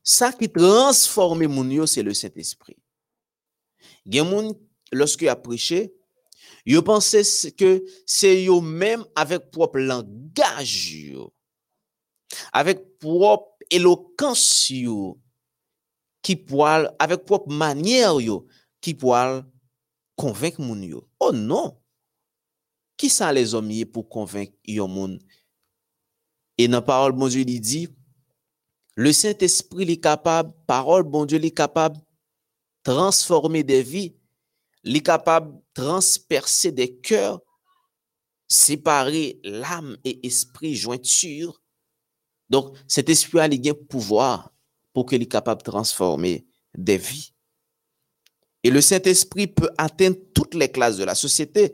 [0.03, 2.75] Ça qui transforme mon yo, c'est le Saint-Esprit.
[4.05, 4.53] Gen
[4.91, 5.93] lorsque a prêché,
[6.65, 11.33] yo pensait que c'est yo même avec propre langage yo,
[12.51, 15.17] avec propre éloquence yo,
[16.21, 18.47] qui poil avec propre manière yo,
[18.81, 19.45] qui poil
[20.17, 21.07] convaincre mon yo.
[21.21, 21.77] Oh non.
[22.97, 25.21] Qui sont les hommes pour convaincre yo monde?
[26.61, 27.87] Et dans la parole, bon Dieu, il dit,
[28.93, 32.03] le Saint-Esprit est capable, parole, bon Dieu, est capable de
[32.83, 34.15] transformer des vies,
[34.83, 37.41] il est capable de transpercer des cœurs,
[38.47, 41.63] séparer l'âme et esprit jointure.
[42.47, 44.53] Donc, cet esprit a le pouvoir
[44.93, 46.45] pour qu'il soit capable de transformer
[46.77, 47.33] des vies.
[48.61, 51.73] Et le Saint-Esprit peut atteindre toutes les classes de la société.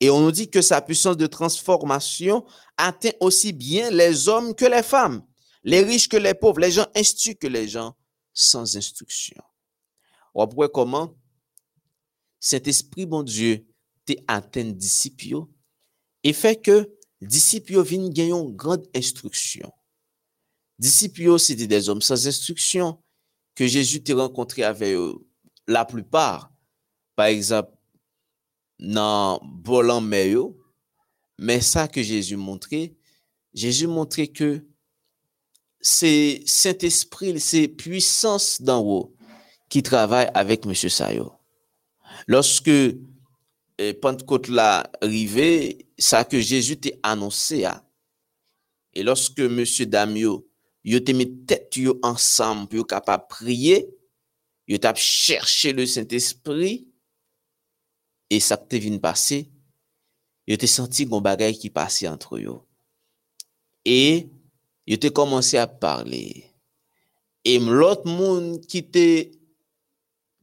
[0.00, 2.44] Et on nous dit que sa puissance de transformation
[2.76, 5.22] atteint aussi bien les hommes que les femmes,
[5.64, 7.96] les riches que les pauvres, les gens instruits que les gens
[8.32, 9.42] sans instruction.
[10.34, 11.16] On voit comment?
[12.38, 13.66] Cet esprit, bon Dieu,
[14.04, 15.46] te atteint disciples
[16.22, 16.88] et fait que
[17.22, 19.72] disciples viennent gagner une grande instruction.
[20.78, 23.02] Disciples, c'était des hommes sans instruction
[23.54, 24.96] que Jésus t'a rencontré avec
[25.66, 26.52] la plupart.
[27.16, 27.75] Par exemple,
[28.78, 30.50] dans volant meilleur
[31.38, 32.94] mais ça que Jésus montrait,
[33.52, 34.64] Jésus montrait que
[35.80, 39.14] c'est Saint-Esprit, c'est puissance d'en haut
[39.68, 40.74] qui travaille avec M.
[40.74, 41.32] Sayo.
[42.26, 47.66] Lorsque eh, Pentecôte l'a arrivé, ça que Jésus t'a annoncé,
[48.94, 49.64] et lorsque M.
[49.86, 50.48] Damio,
[50.84, 53.88] il t'a mis tête ensemble pour capable prier,
[54.66, 56.88] il t'a cherché le Saint-Esprit,
[58.30, 59.44] E sakte vin pase,
[60.46, 62.58] yo te senti goun bagay ki pase antre yo.
[63.86, 64.26] E,
[64.86, 66.24] yo te komanse a parle.
[67.46, 69.06] E mlot moun ki te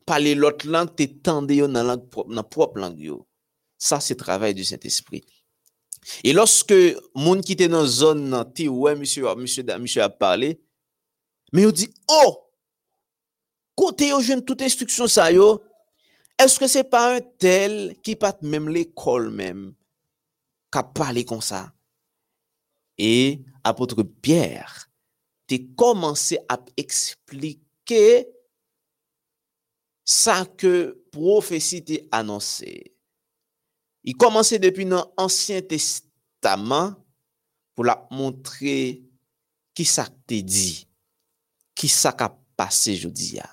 [0.08, 3.24] pale lot lang, te tende yo nan, lang, nan prop lang yo.
[3.80, 5.28] Sa se travay du Saint-Esprit.
[6.24, 10.54] E loske moun ki te nan zon nan ti, wè, msye a parle,
[11.52, 12.40] me yo di, oh,
[13.80, 15.58] kote yo jen tout instruksyon sa yo,
[16.42, 19.68] Eske se pa un tel ki pat mèm l'ekol mèm,
[20.74, 21.68] ka pale kon sa?
[22.98, 24.90] E apotre Pierre
[25.50, 28.06] te komanse ap eksplike
[30.04, 30.74] sa ke
[31.14, 32.74] profesi te anonse.
[34.04, 36.96] I komanse depi nan ansyen testaman
[37.74, 38.78] pou la montre
[39.74, 40.84] ki sa te di,
[41.74, 43.48] ki sa ka pase jodi ya.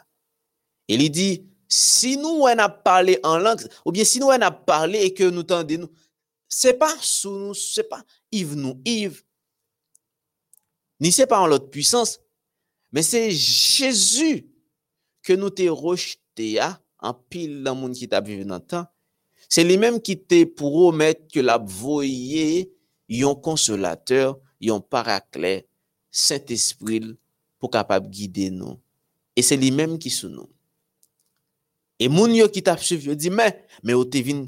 [0.90, 1.30] E li di,
[1.70, 5.14] si nous on a parlé en langue, ou bien si nous on a parlé et
[5.14, 5.88] que nous tendons,
[6.48, 9.22] c'est pas sous nous, c'est pas Yves nous, Yves,
[10.98, 12.20] ni c'est pas en l'autre puissance,
[12.92, 14.50] mais c'est Jésus
[15.22, 16.60] que nous t'ai rejeté
[16.98, 18.86] en pile dans le monde qui t'a vécu dans le temps.
[19.48, 22.72] C'est lui-même qui t'a promettre que la voyé
[23.10, 25.68] un consolateur, un paraclet,
[26.10, 27.16] Saint-Esprit
[27.58, 28.78] pour capable guider nous.
[29.36, 30.48] Et c'est lui-même qui sous nous.
[32.00, 33.52] E moun yo ki tap suiv, yo di men,
[33.84, 34.46] men yo te vin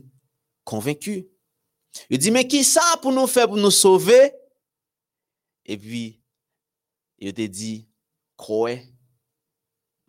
[0.68, 1.18] konvenku.
[2.08, 4.16] Yo di men ki sa pou nou fe, pou nou sove?
[5.68, 6.04] E pi,
[7.20, 7.74] yo te di,
[8.40, 8.78] kowe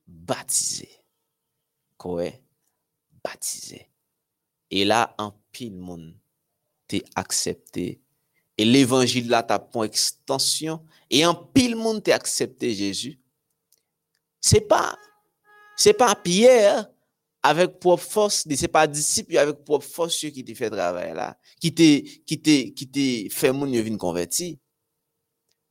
[0.07, 0.87] batize.
[1.99, 2.29] Kowe
[3.25, 3.83] batize.
[4.71, 6.13] E la an pil moun
[6.89, 7.89] te aksepte.
[8.53, 10.79] E l'evangil la tap pon ekstansyon.
[11.11, 13.13] E an pil moun te aksepte Jezu.
[14.43, 14.95] Se pa,
[15.79, 16.87] se pa Pierre,
[17.43, 21.75] avec propre force, c'est pas disciple avec propre force qui te fait travail là, qui
[21.75, 24.59] te, qui te, qui te fait mon venir converti.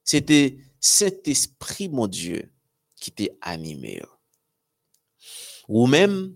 [0.04, 2.52] C'était cet esprit, mon Dieu,
[2.96, 4.02] qui t'est animé.
[5.68, 6.34] Ou même,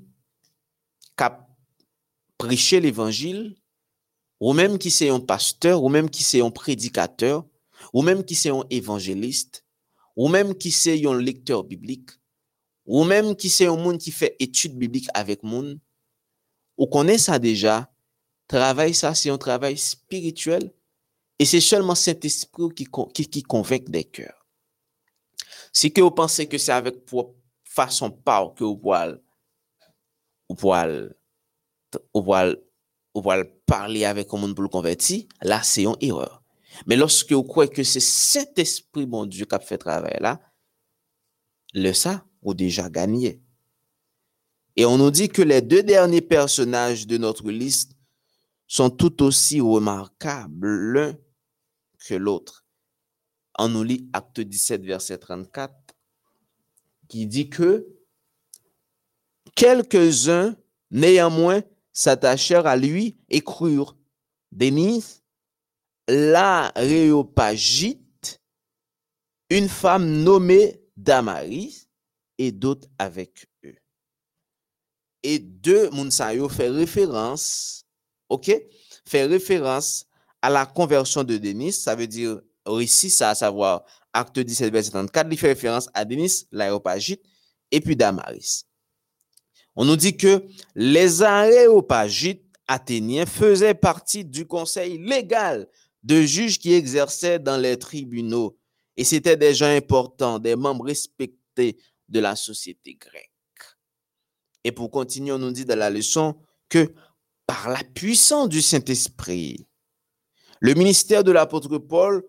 [1.17, 1.47] qui a
[2.39, 3.57] prêché l'évangile,
[4.41, 7.45] ou même qui c'est un pasteur, ou même qui c'est un prédicateur,
[7.93, 9.67] ou même qui c'est un évangéliste,
[10.15, 12.11] ou même qui c'est un lecteur biblique,
[12.87, 15.79] ou même qui c'est un monde qui fait étude biblique avec monde,
[16.77, 17.91] ou connaît ça déjà,
[18.47, 20.73] travail ça, c'est un travail spirituel,
[21.39, 24.47] et c'est seulement cet esprit qui, qui, qui convainc des cœurs.
[25.73, 27.05] Si que vous pensez que c'est avec
[27.65, 29.19] façon pas que vous pouvez,
[32.15, 32.25] vous
[33.15, 36.43] vous parler avec un monde pour le convertir, là, c'est une erreur.
[36.87, 40.41] Mais lorsque vous croyez que c'est cet esprit, bon Dieu, qui a fait travail là,
[41.75, 43.41] le ça, vous déjà gagné.
[44.77, 47.93] Et on nous dit que les deux derniers personnages de notre liste
[48.67, 51.17] sont tout aussi remarquables l'un
[52.07, 52.65] que l'autre.
[53.59, 55.75] On nous lit Acte 17, verset 34,
[57.09, 57.87] qui dit que
[59.55, 60.57] quelques-uns,
[60.91, 63.97] néanmoins, s'attachèrent à lui et crurent.
[64.53, 65.23] Denise,
[66.07, 68.41] la Réopagite,
[69.49, 71.86] une femme nommée Damaris
[72.39, 73.77] et d'autres avec eux.
[75.23, 77.85] Et deux, Mounsayo fait référence,
[78.29, 78.53] ok,
[79.05, 80.07] fait référence
[80.43, 82.41] à la conversion de Denis, ça veut dire
[82.81, 87.23] ici, ça à savoir acte 17, verset 34, il fait référence à Denis, l'aéropagite,
[87.71, 88.65] et puis Damaris.
[89.75, 95.69] On nous dit que les aéropagites athéniens faisaient partie du conseil légal
[96.03, 98.57] de juges qui exerçaient dans les tribunaux.
[98.97, 101.77] Et c'était des gens importants, des membres respectés
[102.09, 103.31] de la société grecque.
[104.65, 106.37] Et pour continuer, on nous dit dans la leçon
[106.69, 106.93] que
[107.47, 109.67] par la puissance du Saint-Esprit,
[110.61, 112.25] le ministère de l'apôtre Paul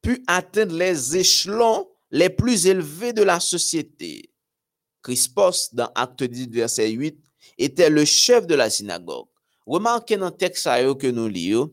[0.00, 4.32] put atteindre les échelons les plus élevés de la société.
[5.02, 7.18] Crispos, dans Acte 10, verset 8,
[7.58, 9.28] était le chef de la synagogue.
[9.66, 10.64] Remarquez dans le texte
[10.98, 11.72] que nous lisons,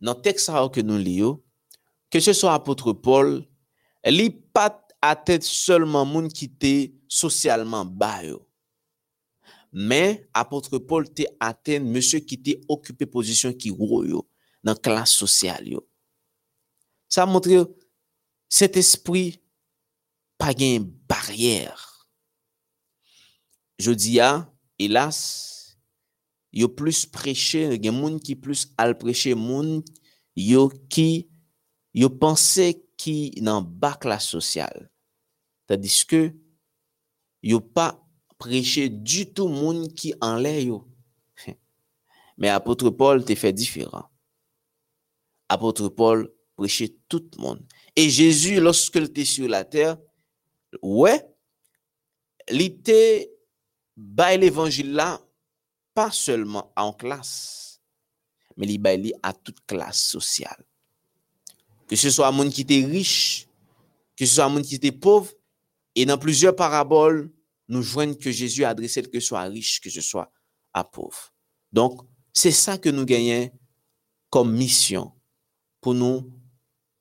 [0.00, 1.42] dans le texte que nous lisons,
[2.10, 3.46] que ce soit apôtre Paul,
[4.04, 4.30] il n'est
[5.04, 6.74] atet seulement moun ki te
[7.08, 8.42] sosyalman ba yo.
[9.72, 14.24] Men, apotre Paul te aten monsye ki te okupe pozisyon ki wou yo
[14.64, 15.84] nan klas sosyal yo.
[17.08, 17.66] Sa montre yo,
[18.48, 19.38] set espri
[20.40, 21.84] pa gen barrière.
[23.78, 24.48] Je di ya,
[24.80, 25.76] elas,
[26.50, 29.82] yo plus preche, gen moun ki plus al preche moun,
[30.34, 31.28] yo ki,
[31.94, 34.90] yo pense qui dans bas classe sociale.
[35.66, 36.34] Tandis que
[37.42, 38.04] yo pas
[38.36, 40.80] prêcher du tout monde qui en l'air
[42.36, 44.10] Mais apôtre Paul te fait différent.
[45.48, 47.64] Apôtre Paul prêcher tout monde.
[47.96, 49.96] Et Jésus, lorsqu'il était sur la terre,
[50.82, 51.24] ouais,
[52.50, 53.30] il était
[54.36, 55.20] l'évangile là,
[55.94, 57.80] pas seulement en classe,
[58.56, 60.64] mais il à toute classe sociale.
[61.88, 63.48] Que ce soit un monde qui était riche,
[64.16, 65.32] que ce soit un monde qui était pauvre,
[65.94, 67.30] et dans plusieurs paraboles,
[67.68, 70.32] nous joignent que Jésus a adressé que ce soit riche, que ce soit
[70.72, 71.32] à pauvre.
[71.72, 72.00] Donc,
[72.32, 73.50] c'est ça que nous gagnons
[74.30, 75.12] comme mission
[75.80, 76.32] pour nous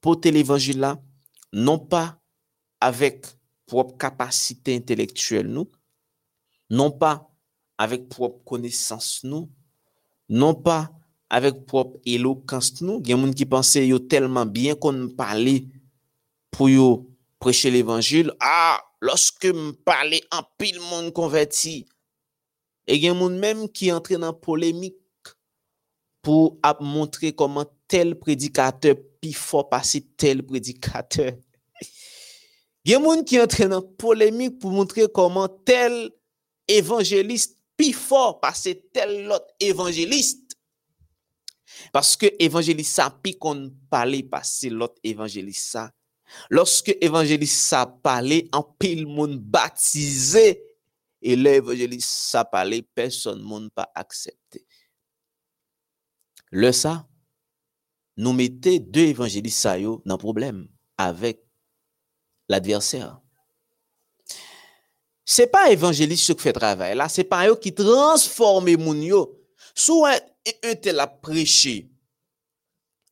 [0.01, 1.01] porter l'évangile là,
[1.53, 2.21] non pas
[2.79, 3.25] avec
[3.65, 5.69] propre capacité intellectuelle nous,
[6.69, 7.29] non pas
[7.77, 9.51] avec propre connaissance nous,
[10.29, 10.91] non pas
[11.33, 15.59] avèk prop elokans nou, gen moun ki panse yo telman byen kon m'pale
[16.55, 16.87] pou yo
[17.41, 21.81] preche l'Evangil, a, ah, loske m'pale an pil moun konverti,
[22.87, 24.97] e gen moun mèm ki entre nan polemik
[26.27, 31.37] pou ap montre koman tel predikater pi fò pasi tel predikater.
[32.87, 35.95] Gen moun ki entre nan polemik pou montre koman tel
[36.67, 40.46] evanjelist pi fò pasi tel lot evanjelist.
[41.91, 45.77] Parce que évangéliste ça, puis qu'on parlait passer l'autre évangéliste.
[46.49, 50.63] Lorsque évangéliste ça parlait, en pile monde baptisé,
[51.21, 54.65] et l'évangéliste parlait, personne monde pas accepté.
[56.51, 57.07] Le ça,
[58.15, 61.43] nous mettez deux évangélistes ça dans le problème avec
[62.47, 63.19] l'adversaire.
[65.25, 69.33] C'est pas évangéliste qui fait travail là, c'est pas eux qui transforme moun yo.
[70.63, 71.89] Un tel a prêché,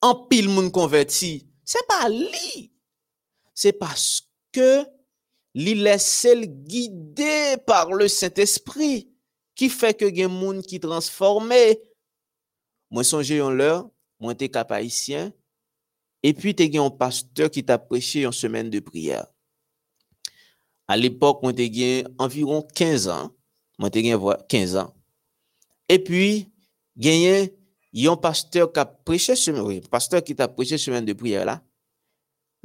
[0.02, 2.72] en pile moun converti, c'est pas lui.
[3.54, 4.86] C'est parce que
[5.54, 9.10] li laisse guidé par le Saint-Esprit
[9.56, 11.80] qui fait que gen moun qui transformé.
[12.92, 14.34] Moi songe yon l'heure, moi
[14.70, 15.34] haïtien,
[16.24, 19.28] et puis t'es un pasteur qui t'a prêché en semaine de prière.
[20.88, 23.32] À l'époque, moi t'es environ 15 ans,
[23.80, 24.04] moi t'es
[24.50, 24.94] 15 ans.
[25.88, 26.52] Et puis,
[26.96, 27.52] genye
[27.96, 31.60] yon pasteur ki ap preche semen, oui, pasteur ki ta preche semen de prier la,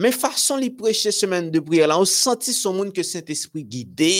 [0.00, 4.10] men fason li preche semen de prier la, ou senti son moun ke Saint-Esprit guide,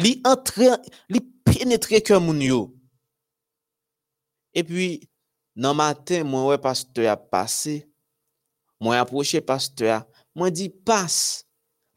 [0.00, 0.76] li entre,
[1.12, 2.62] li penetre ke moun yo.
[4.56, 4.88] E pi,
[5.56, 7.80] nan matin, mwen wè pasteur ap pase,
[8.80, 10.04] mwen aproche pasteur,
[10.36, 11.44] mwen di, pas,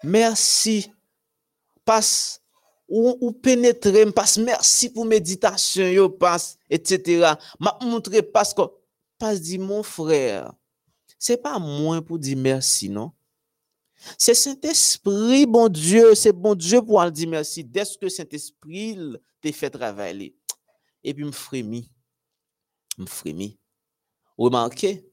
[0.03, 0.81] mersi,
[1.87, 2.38] pas,
[2.89, 4.37] Ou, pénétrer, passe.
[4.37, 7.33] Merci pour méditation, yo, passe, etc.
[7.59, 8.55] M'a montré, passe,
[9.17, 10.51] passe, dit, mon frère.
[11.17, 13.11] C'est pas moins pour dire merci, non?
[14.17, 17.63] C'est Saint-Esprit, bon Dieu, c'est bon Dieu pour dire merci.
[17.63, 18.97] Dès que Saint-Esprit
[19.41, 20.35] te fait travailler.
[21.03, 21.91] Et puis, me frémit
[22.99, 23.57] me frémis.
[24.37, 25.09] Remarquez,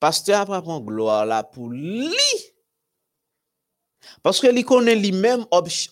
[0.00, 2.14] pasteur après prend gloire là pour lui.
[4.22, 5.44] Parce que lui connaît lui-même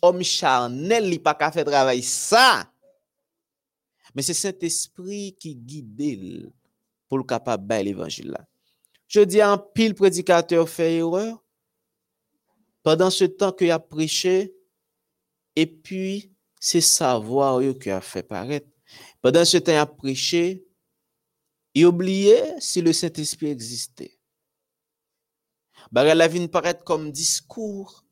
[0.02, 2.70] homme charnel, il pas qu'à faire travail ça.
[4.14, 6.50] Mais c'est Saint-Esprit qui guide
[7.08, 8.46] pour le capable de l'évangile là.
[9.08, 11.42] Je dis un pile prédicateur fait erreur
[12.82, 14.54] pendant ce temps qu'il a prêché
[15.54, 18.68] et puis c'est savoir qu'il a fait paraître.
[19.22, 20.64] Pendant ce temps il a prêché
[21.74, 24.15] et oublier si le Saint-Esprit existait.
[25.92, 28.04] Bah, la vie ne paraît comme discours,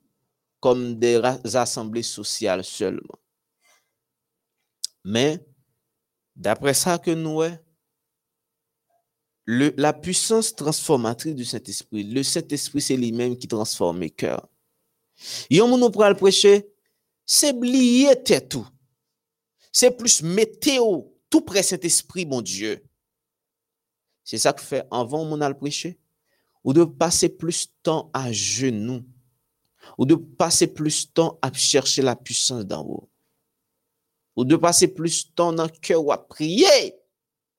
[0.60, 1.20] comme des
[1.54, 3.18] assemblées sociales seulement.
[5.04, 5.44] Mais,
[6.34, 7.42] d'après ça que nous,
[9.44, 14.48] le, la puissance transformatrice du Saint-Esprit, le Saint-Esprit, c'est lui-même qui transforme les cœurs.
[15.50, 16.66] Yon moun le prêcher,
[17.24, 18.66] c'est oublier tout.
[19.72, 22.84] C'est plus météo, tout près Saint-Esprit, mon Dieu.
[24.24, 25.98] C'est ça que fait avant mon al prêcher?
[26.64, 29.04] Ou de passer plus de temps à genoux.
[29.98, 33.10] Ou de passer plus de temps à chercher la puissance d'en haut.
[34.36, 36.94] Ou de passer plus de temps dans le cœur à prier.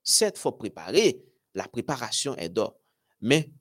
[0.03, 1.24] Cette fois préparé.
[1.53, 2.78] La préparation est d'or.
[3.22, 3.51] Mais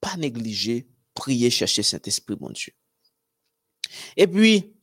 [0.00, 2.72] pas négliger, prier, chercher Saint-Esprit, mon Dieu.
[4.16, 4.74] Et puis,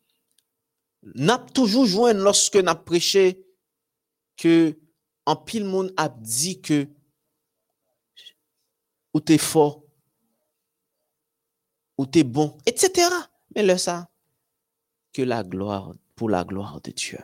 [1.04, 3.44] n'a toujours joint lorsque n'a prêché
[4.38, 4.78] que
[5.26, 6.88] en pile monde a dit que
[9.14, 9.84] ou t'es fort,
[11.98, 13.08] ou t'es bon, etc.
[13.56, 14.10] Mais le ça,
[15.14, 17.20] que la gloire, pour la gloire de Dieu.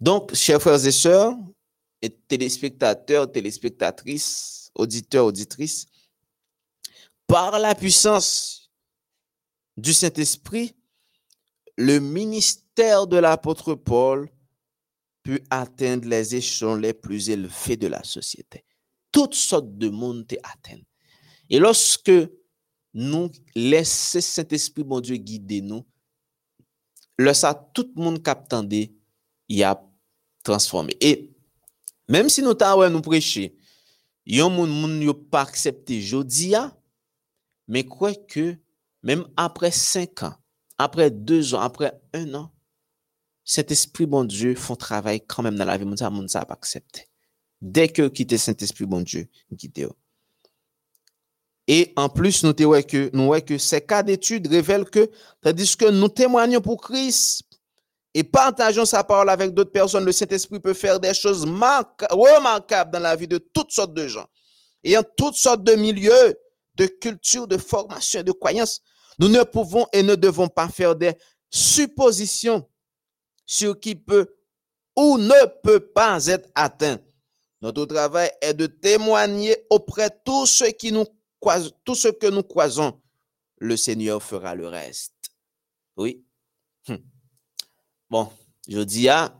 [0.00, 1.36] Donc, chers frères et sœurs,
[2.02, 5.86] et téléspectateurs, téléspectatrices, auditeurs, auditrices,
[7.26, 8.70] par la puissance
[9.76, 10.74] du Saint-Esprit,
[11.76, 14.28] le ministère de l'apôtre Paul
[15.22, 18.64] peut atteindre les échelons les plus élevés de la société.
[19.14, 20.82] Toutes sortes de monde te atteint.
[21.48, 22.10] Et lorsque
[22.92, 25.86] nous laissons Saint-Esprit, bon Dieu, guider nous,
[27.32, 28.92] ça, tout le monde captandé,
[29.48, 29.80] il a
[30.42, 30.96] transformé.
[31.00, 31.32] Et
[32.08, 33.56] même si nous t'avons nous prêcher,
[34.26, 36.76] yon pas accepté jodia,
[37.68, 38.56] mais quoi que
[39.04, 40.34] même après cinq ans,
[40.76, 42.50] après deux ans, après un an,
[43.44, 46.44] cet esprit bon Dieu font travail quand même dans la vie, moun ça, moun ça
[46.44, 47.08] pas accepté.
[47.66, 49.80] Dès que quitte Saint-Esprit bon Dieu, quitte
[51.66, 55.10] et en plus, nous que, nous que ces cas d'études révèlent que,
[55.40, 57.42] tandis que nous témoignons pour Christ
[58.12, 63.00] et partageons sa parole avec d'autres personnes, le Saint-Esprit peut faire des choses remarquables dans
[63.00, 64.26] la vie de toutes sortes de gens.
[64.82, 66.38] Et en toutes sortes de milieux,
[66.74, 68.82] de culture, de formation, de croyances,
[69.18, 71.14] nous ne pouvons et ne devons pas faire des
[71.50, 72.68] suppositions
[73.46, 74.36] sur qui peut
[74.96, 76.98] ou ne peut pas être atteint.
[77.64, 81.06] Notre travail est de témoigner auprès de tous ceux qui nous
[81.40, 83.00] croisent, tout ce que nous croisons.
[83.56, 85.14] Le Seigneur fera le reste.
[85.96, 86.22] Oui.
[86.88, 86.98] Hm.
[88.10, 88.30] Bon,
[88.68, 89.34] je dis à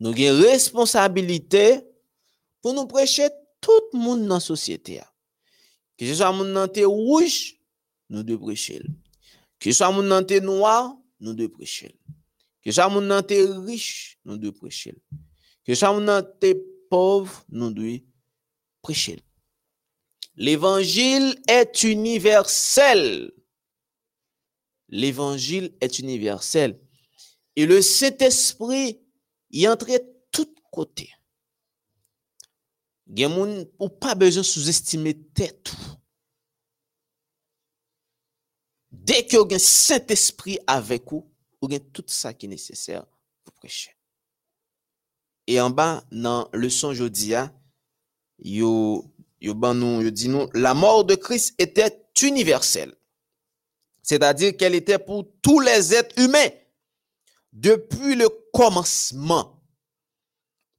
[0.00, 1.82] nous avons responsabilité
[2.62, 3.28] pour nous prêcher
[3.60, 5.02] tout le monde dans la société.
[5.98, 7.56] Que ce soit monde dans rouge,
[8.08, 8.80] nous devons prêcher.
[9.58, 11.94] Que ce soit monde dans noir, nous devons prêcher.
[12.64, 14.94] Que ce soit monde dans riche, nous devons prêcher.
[15.66, 16.24] Que ce soit monde dans
[16.88, 18.00] pauvre, nous devons
[18.82, 19.22] prêcher.
[20.36, 23.32] L'évangile est universel.
[24.88, 26.80] L'évangile est universel.
[27.56, 29.00] Et le Saint-Esprit
[29.50, 31.12] y entre de tous côtés.
[33.12, 35.14] Gen ou pas besoin de sous-estimer
[35.64, 35.76] tout.
[38.90, 41.28] Dès que vous avez Saint-Esprit avec vous,
[41.60, 43.04] vous avez tout ça qui est nécessaire
[43.44, 43.97] pour prêcher.
[45.48, 47.50] Et en bas, dans le son jodia,
[48.38, 49.02] yo
[49.40, 52.94] la mort de Christ était universelle.
[54.02, 56.50] C'est-à-dire qu'elle était pour tous les êtres humains
[57.54, 59.64] depuis le commencement.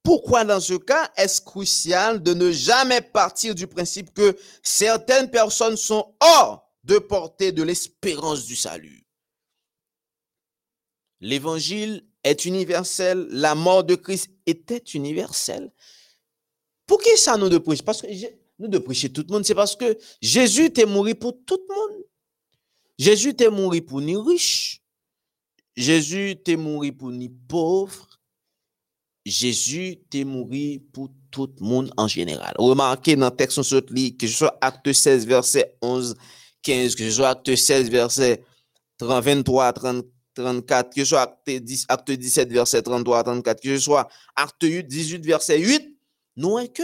[0.04, 5.76] Pourquoi dans ce cas est-ce crucial de ne jamais partir du principe que certaines personnes
[5.76, 9.04] sont hors de portée de l'espérance du salut?
[11.18, 15.72] L'évangile est universel, la mort de Christ était universelle.
[16.86, 18.08] Pour qui ça nous de Parce que
[18.58, 21.74] nous de prêcher tout le monde, c'est parce que Jésus est mort pour tout le
[21.74, 22.04] monde.
[22.98, 24.82] Jésus est mort pour ni riche.
[25.76, 28.06] Jésus est mort pour ni pauvre.
[29.24, 30.48] Jésus est mort
[30.92, 32.54] pour tout le monde en général.
[32.58, 33.56] Remarquez dans le texte
[34.18, 36.16] que ce soit acte 16, verset 11,
[36.62, 38.44] 15, que ce soit acte 16, verset
[39.00, 44.08] 23, 34, que ce soit acte, 10, acte 17, verset 33, 34, que ce soit
[44.36, 45.96] acte 18, verset 8,
[46.36, 46.82] nous que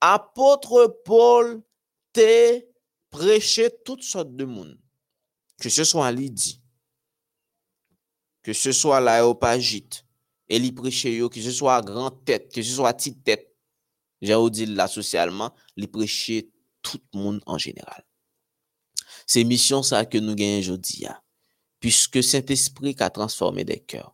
[0.00, 1.62] apôtre Paul
[2.12, 2.60] te
[3.10, 4.78] prêché toutes sortes de monde.
[5.58, 6.60] Que ce soit Lydie,
[8.42, 10.04] que ce soit l'aéropagite,
[10.48, 13.54] et il prêchait que ce soit grand tête, que ce soit petite tête.
[14.20, 16.50] J'ai dit là socialement, il prêchait
[16.82, 18.04] tout le monde en général.
[19.26, 21.06] C'est mission ça que nous gagnons aujourd'hui,
[21.84, 24.06] puisque Saint-Esprit ka transforme de kèr.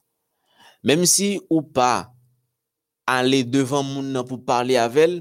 [0.82, 2.10] Mèm si ou pa
[3.06, 5.20] ale devan moun nan pou parle avel,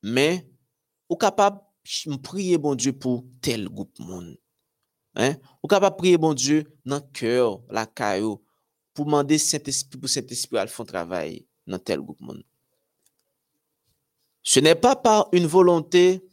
[0.00, 0.46] mè
[1.12, 1.60] ou kapab
[2.24, 4.32] priye bon Diyo pou tel goup moun.
[5.20, 5.36] Hein?
[5.60, 8.24] Ou kapab priye bon Diyo nan kèr, la kèr,
[8.96, 12.40] pou mande Saint-Esprit pou Saint-Esprit al fon travay nan tel goup moun.
[14.40, 16.24] Ce n'est pas par une volonté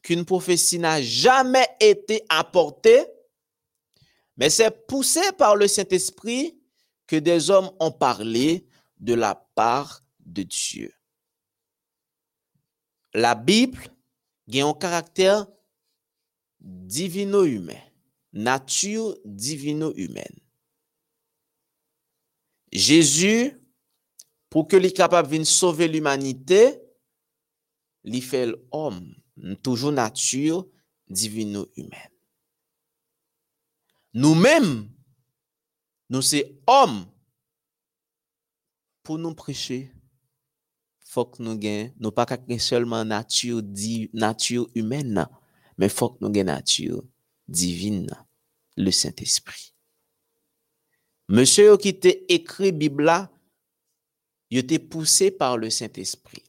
[0.00, 3.04] qu'une prophétie n'a jamais été apportée
[4.36, 6.58] mais c'est poussé par le Saint-Esprit
[7.06, 8.66] que des hommes ont parlé
[8.98, 10.92] de la part de Dieu
[13.14, 13.82] la Bible
[14.54, 15.46] a un caractère
[16.60, 17.80] divino-humain,
[18.32, 20.40] nature divino-humaine.
[22.70, 23.58] Jésus,
[24.48, 26.80] pour que soit capable de sauver l'humanité,
[28.04, 29.14] il fait l'homme,
[29.62, 30.66] toujours nature
[31.08, 32.11] divino-humaine.
[34.14, 34.90] Nous-mêmes,
[36.10, 37.06] nous sommes hommes
[39.02, 39.92] pour nous prêcher
[41.12, 42.26] faut que nous gagnons, nous pas
[42.58, 43.60] seulement nature,
[44.14, 45.28] nature humaine,
[45.76, 47.04] mais faut que nous gagnons nature
[47.46, 48.08] divine,
[48.78, 49.74] le Saint-Esprit.
[51.28, 53.28] Monsieur qui t'a écrit Bible
[54.48, 56.44] il était poussé par le Saint-Esprit.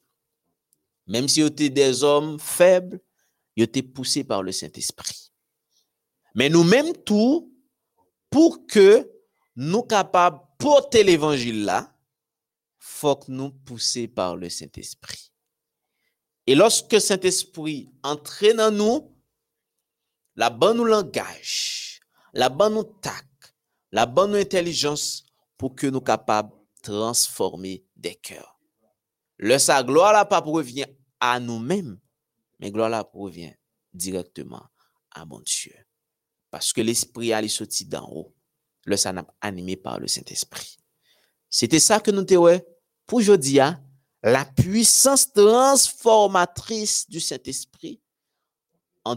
[1.07, 3.01] Même si était des hommes faibles,
[3.55, 5.32] il était poussé par le Saint-Esprit.
[6.36, 7.53] Mais nous-mêmes tout,
[8.34, 9.07] pour que
[9.55, 11.95] nous capables porter l'évangile là,
[12.79, 15.31] faut que nous pousser par le Saint-Esprit.
[16.47, 19.15] Et lorsque Saint-Esprit entraîne en nous,
[20.36, 21.99] la bonne nous langage,
[22.34, 22.99] la bonne nous
[23.91, 28.59] la bonne intelligence pour que nous capables transformer des cœurs.
[29.38, 30.43] Le sa gloire là pas
[31.19, 31.99] à nous-mêmes,
[32.57, 33.07] mais gloire là
[33.93, 34.65] directement
[35.11, 35.82] à mon Dieu.
[36.54, 38.32] Parce que l'Esprit a sorti d'en haut.
[38.86, 40.78] Le sa animé par le Saint-Esprit.
[41.49, 42.36] C'était ça que nous te
[43.08, 43.84] pour aujourd'hui, hein.
[44.22, 48.01] la puissance transformatrice du Saint-Esprit.
[49.04, 49.16] En,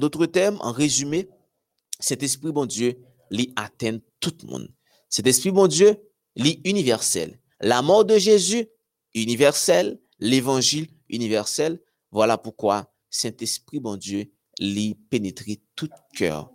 [0.00, 1.28] d'autres termes, en résumé,
[2.00, 3.00] cet esprit, bon Dieu,
[3.30, 4.74] lui atteint tout le monde.
[5.08, 5.96] Cet esprit, bon Dieu,
[6.34, 7.38] lui universel.
[7.60, 8.66] La mort de Jésus,
[9.14, 10.00] universel.
[10.18, 11.80] L'évangile, universel.
[12.10, 16.50] Voilà pourquoi Saint-Esprit, bon Dieu, lui pénétrer tout cœur.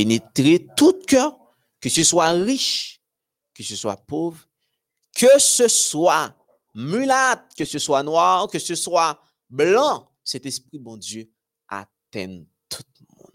[0.00, 1.36] Pénétrer tout cœur,
[1.78, 3.02] que ce soit riche,
[3.52, 4.48] que ce soit pauvre,
[5.14, 6.34] que ce soit
[6.74, 9.20] mulâtre, que ce soit noir, que ce soit
[9.50, 11.30] blanc, cet esprit, bon Dieu,
[11.68, 13.34] atteint tout le monde.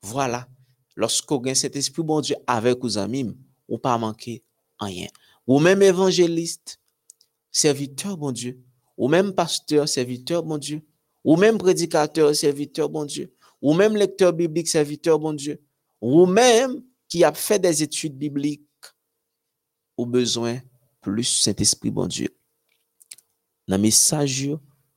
[0.00, 0.48] Voilà.
[0.96, 3.36] Lorsqu'on a cet esprit, bon Dieu, avec vos amis,
[3.68, 4.42] ou pas manquer
[4.80, 5.08] rien.
[5.46, 6.80] Ou même évangéliste,
[7.52, 8.58] serviteur, bon Dieu.
[8.96, 10.80] Ou même pasteur, serviteur, bon Dieu.
[11.22, 13.30] Ou même prédicateur, serviteur, bon Dieu.
[13.60, 15.62] Ou même lecteur biblique, serviteur, bon Dieu.
[16.00, 18.62] Ou même qui a fait des études bibliques,
[19.96, 20.60] ou besoin
[21.00, 22.28] plus Saint-Esprit, bon Dieu.
[23.66, 24.48] Dans le message,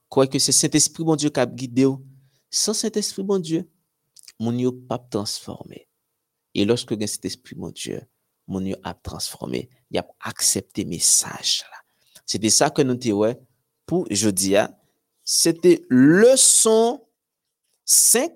[0.09, 1.87] quoi que c'est Saint-Esprit, bon Dieu, qui a guidé.
[2.49, 3.69] Sans Saint-Esprit, bon Dieu,
[4.39, 5.87] mon Dieu pas transformé.
[6.53, 8.01] Et lorsque cet esprit, mon Dieu,
[8.47, 11.63] mon Dieu a transformé, il a accepté message.
[12.25, 13.35] C'était ça que nous disons
[13.85, 14.57] pour jeudi.
[14.57, 14.75] Hein.
[15.23, 17.05] C'était leçon
[17.85, 18.31] 5,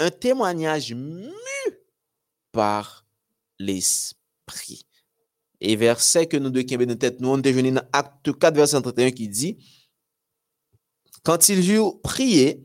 [0.00, 1.30] un témoignage mu
[2.50, 3.06] par
[3.58, 4.86] l'esprit.
[5.60, 9.10] Et verset que nous devons nous tête, nous on devenu dans acte 4, verset 31
[9.10, 9.58] qui dit,
[11.22, 12.64] quand ils eurent prié,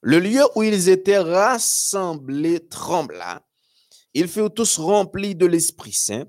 [0.00, 3.46] le lieu où ils étaient rassemblés trembla.
[4.14, 6.26] Ils furent tous remplis de l'Esprit Saint.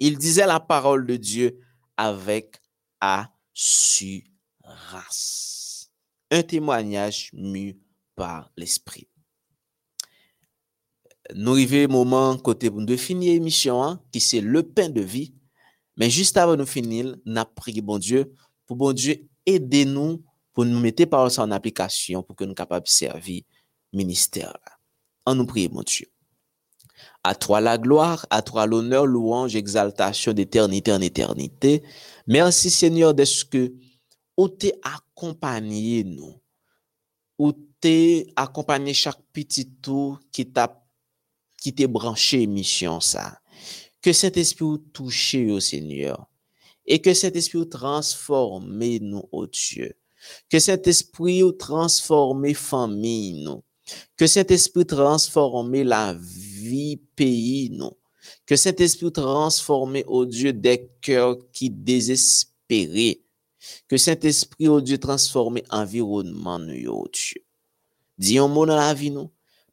[0.00, 1.60] Ils disaient la parole de Dieu
[1.96, 2.60] avec
[3.00, 4.26] assurance.
[6.32, 7.78] Un témoignage mu
[8.16, 9.09] par l'Esprit.
[11.34, 15.34] Nous arrivons au moment côté de finir l'émission, hein, qui c'est le pain de vie.
[15.96, 18.32] Mais juste avant de finir, nous prié bon Dieu
[18.66, 20.22] pour bon Dieu aider nous
[20.52, 23.42] pour nous mettre par ça en application pour que nous capables de servir
[23.92, 24.56] ministère.
[25.26, 26.06] En nous prier, mon Dieu.
[27.22, 31.82] À toi la gloire, à toi l'honneur, louange, exaltation d'éternité en éternité.
[32.26, 36.40] Merci Seigneur de ce que tu t'es accompagné nous.
[37.38, 40.79] Ou t'es accompagné chaque petit tour qui t'a
[41.60, 43.38] qui t'est branché mission ça.
[44.02, 46.26] Que cet esprit touche au Seigneur
[46.86, 49.94] et que cet esprit transforme nous au Dieu.
[50.48, 53.62] Que cet esprit transforme famille nous.
[54.16, 57.96] Que cet esprit transforme la vie pays nous.
[58.46, 63.20] Que cet esprit transforme au Dieu des cœurs qui désespéraient.
[63.88, 67.42] Que cet esprit au Dieu transforme environnement nous au Dieu.
[68.18, 69.30] Dis un mot dans la vie nous.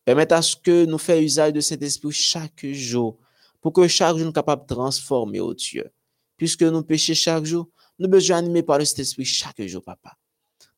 [0.07, 3.17] Permettez à ce que nous fassions usage de cet esprit chaque jour
[3.59, 5.91] pour que chaque jour nous capable de transformer au Dieu.
[6.37, 7.67] Puisque nous péchons chaque jour,
[7.99, 10.15] nous besoin animer par cet esprit chaque jour, papa.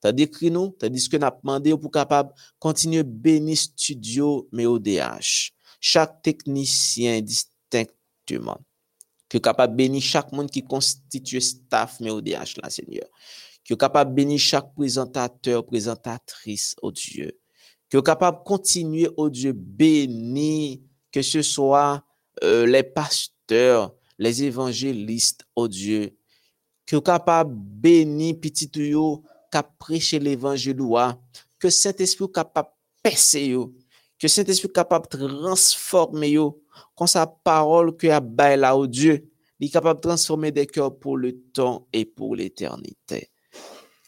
[0.02, 4.50] T'as décrit nous, t'as dit ce que nous avons demandé pour capable continuer bénir studio
[4.52, 5.52] mais ODH.
[5.80, 8.58] Chaque technicien distinctement.
[9.30, 13.06] Que capable bénir chaque monde qui constitue staff mais ODH là, Seigneur.
[13.64, 17.40] Que capable bénir chaque présentateur, présentatrice, au Dieu.
[17.90, 22.04] que capable de continuer, oh Dieu, béni, que ce soit
[22.44, 26.16] euh, les pasteurs, les évangélistes, oh Dieu,
[26.86, 30.78] que capable de bénir petit yo qu'a prêché l'évangile,
[31.58, 32.70] que Saint-Esprit capable
[33.02, 33.74] percer yo
[34.20, 36.62] que Saint-Esprit capable transformer yo
[36.96, 40.68] quand sa parole que a bail là, oh Dieu, il est capable de transformer des
[40.68, 43.30] cœurs pour le temps et pour l'éternité.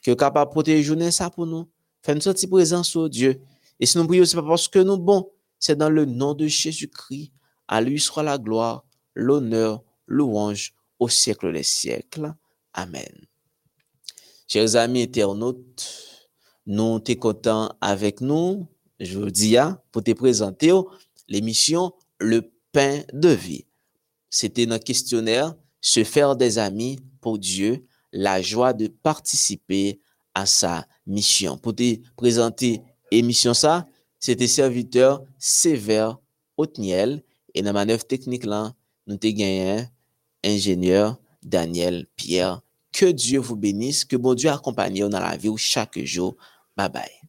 [0.04, 1.70] Que capable protéger journée ça pour nous.
[2.02, 3.42] faire une sortie présence, oh Dieu.
[3.82, 5.30] Et si nous prions, c'est pas parce que nous bon,
[5.60, 7.34] c'est dans le nom de Jésus-Christ.
[7.68, 12.34] À lui soit la gloire, l'honneur, louange au siècle des siècles.
[12.74, 13.26] Amen.
[14.48, 16.28] Chers amis internautes,
[16.68, 18.68] nous sommes contents avec nous,
[19.00, 19.58] je vous dis,
[19.92, 20.72] pour te présenter
[21.28, 23.66] l'émission Le pain de vie.
[24.30, 30.02] C'était notre questionnaire, se faire des amis pour Dieu, la joie de participer
[30.36, 31.58] à sa mission.
[31.58, 33.88] Pour te présenter l'émission ça,
[34.20, 36.18] c'était serviteur Sévère
[36.58, 38.74] Otniel et dans la manœuvre technique là,
[39.08, 39.84] nous avons gagné
[40.44, 46.00] ingénieur Daniel Pierre Que Dieu vous bénisse, que bon Dieu accompagne dans la vie chaque
[46.04, 46.36] jour.
[46.78, 47.21] Bye bye.